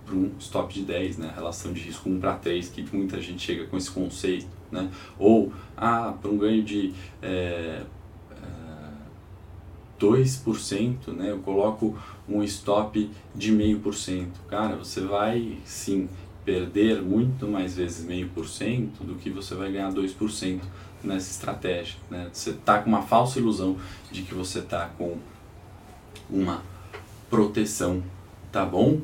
[0.09, 1.31] para um stop de 10, né?
[1.35, 4.47] relação de risco 1 para 3, que muita gente chega com esse conceito.
[4.71, 4.89] Né?
[5.19, 7.83] Ou, ah, para um ganho de é,
[8.31, 8.91] é,
[9.99, 11.29] 2%, né?
[11.29, 11.95] eu coloco
[12.27, 14.27] um stop de 0,5%.
[14.49, 16.09] Cara, você vai sim
[16.43, 20.61] perder muito mais vezes 0,5% do que você vai ganhar 2%
[21.03, 21.97] nessa estratégia.
[22.09, 22.29] Né?
[22.33, 23.77] Você está com uma falsa ilusão
[24.11, 25.17] de que você está com
[26.29, 26.63] uma
[27.29, 28.03] proteção,
[28.51, 28.99] tá bom?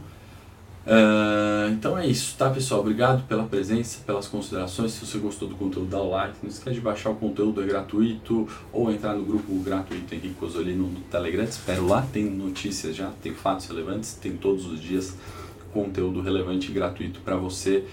[0.86, 2.82] Uh, então é isso, tá pessoal?
[2.82, 4.92] Obrigado pela presença, pelas considerações.
[4.92, 6.36] Se você gostou do conteúdo, dá o like.
[6.44, 8.48] Não esquece de baixar o conteúdo, é gratuito.
[8.72, 11.44] Ou entrar no grupo gratuito Henrique Cosolino no Telegram.
[11.44, 15.16] Espero lá, tem notícias já, tem fatos relevantes, tem todos os dias
[15.74, 17.84] conteúdo relevante e gratuito para você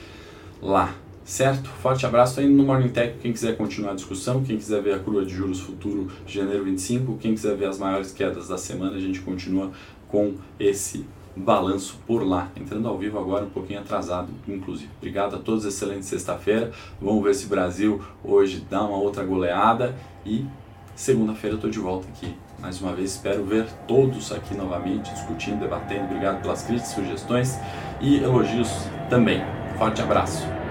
[0.61, 0.95] lá.
[1.25, 1.69] Certo?
[1.69, 2.43] Forte abraço.
[2.43, 3.17] Indo no Morning Tech.
[3.23, 6.65] Quem quiser continuar a discussão, quem quiser ver a curva de juros futuro de janeiro
[6.65, 9.71] 25, quem quiser ver as maiores quedas da semana, a gente continua
[10.09, 11.07] com esse
[11.37, 12.49] balanço por lá.
[12.57, 14.91] Entrando ao vivo agora, um pouquinho atrasado, inclusive.
[14.99, 16.71] Obrigado a todos, excelente sexta-feira.
[17.01, 20.47] Vamos ver se o Brasil hoje dá uma outra goleada e
[20.95, 22.35] segunda-feira eu estou de volta aqui.
[22.61, 26.05] Mais uma vez, espero ver todos aqui novamente, discutindo, debatendo.
[26.05, 27.59] Obrigado pelas críticas, sugestões
[28.01, 28.71] e elogios
[29.11, 29.43] também.
[29.77, 30.62] Forte abraço.